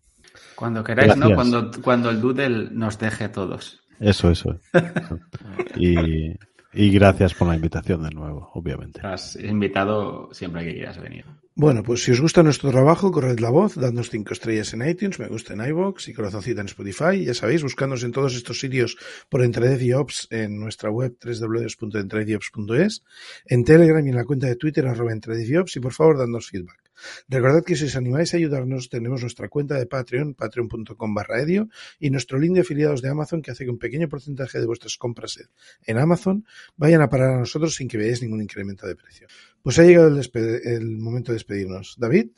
[0.55, 1.29] Cuando queráis, Gracias.
[1.29, 1.35] ¿no?
[1.35, 3.81] Cuando, cuando el Doodle nos deje a todos.
[3.99, 4.59] Eso, eso.
[5.75, 6.35] y,
[6.73, 9.01] y gracias por la invitación de nuevo, obviamente.
[9.03, 11.25] Has invitado siempre que quieras venir.
[11.55, 15.19] Bueno, pues si os gusta nuestro trabajo, corred la voz, dadnos cinco estrellas en iTunes,
[15.19, 17.25] me gusta en iVoox y corazoncita en Spotify.
[17.25, 18.95] Ya sabéis, buscándonos en todos estos sitios
[19.27, 23.03] por EntreDevOps en nuestra web www.entredeviops.es,
[23.45, 26.88] en Telegram y en la cuenta de Twitter arroba EntreDevOps y por favor, dadnos feedback.
[27.27, 31.69] Recordad que si os animáis a ayudarnos, tenemos nuestra cuenta de Patreon, patreon.com barra edio,
[31.99, 34.97] y nuestro link de afiliados de Amazon que hace que un pequeño porcentaje de vuestras
[34.97, 35.39] compras
[35.85, 36.45] en Amazon
[36.75, 39.27] vayan a parar a nosotros sin que veáis ningún incremento de precio.
[39.61, 40.29] Pues ha llegado el,
[40.63, 41.95] el momento de despedirnos.
[41.97, 42.31] David.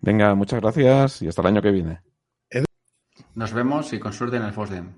[0.00, 2.00] Venga, muchas gracias y hasta el año que viene.
[2.50, 2.66] Edu.
[3.34, 4.92] Nos vemos y con suerte en el FOSDEM.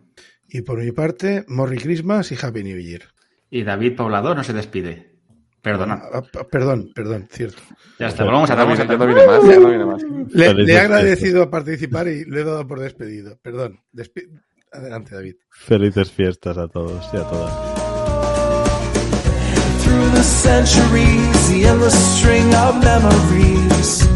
[0.49, 3.03] Y por mi parte, Morri Christmas y Happy New Year.
[3.51, 5.18] Y David Poblador no se despide.
[5.73, 6.03] Perdona.
[6.13, 7.59] Ah, ah, perdón, perdón, cierto.
[7.99, 10.03] Ya está, volvamos a no vamos viene, no viene más, ya no viene más.
[10.31, 13.39] Le, le he agradecido a participar y le he dado por despedido.
[13.43, 13.81] Perdón.
[13.93, 14.29] Despi-
[14.73, 15.35] Adelante, David.
[15.51, 17.53] Felices fiestas a todos y a todas.
[19.83, 24.07] Through the centuries, the endless string of memories.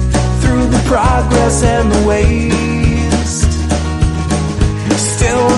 [0.43, 2.82] Through the progress and the waste.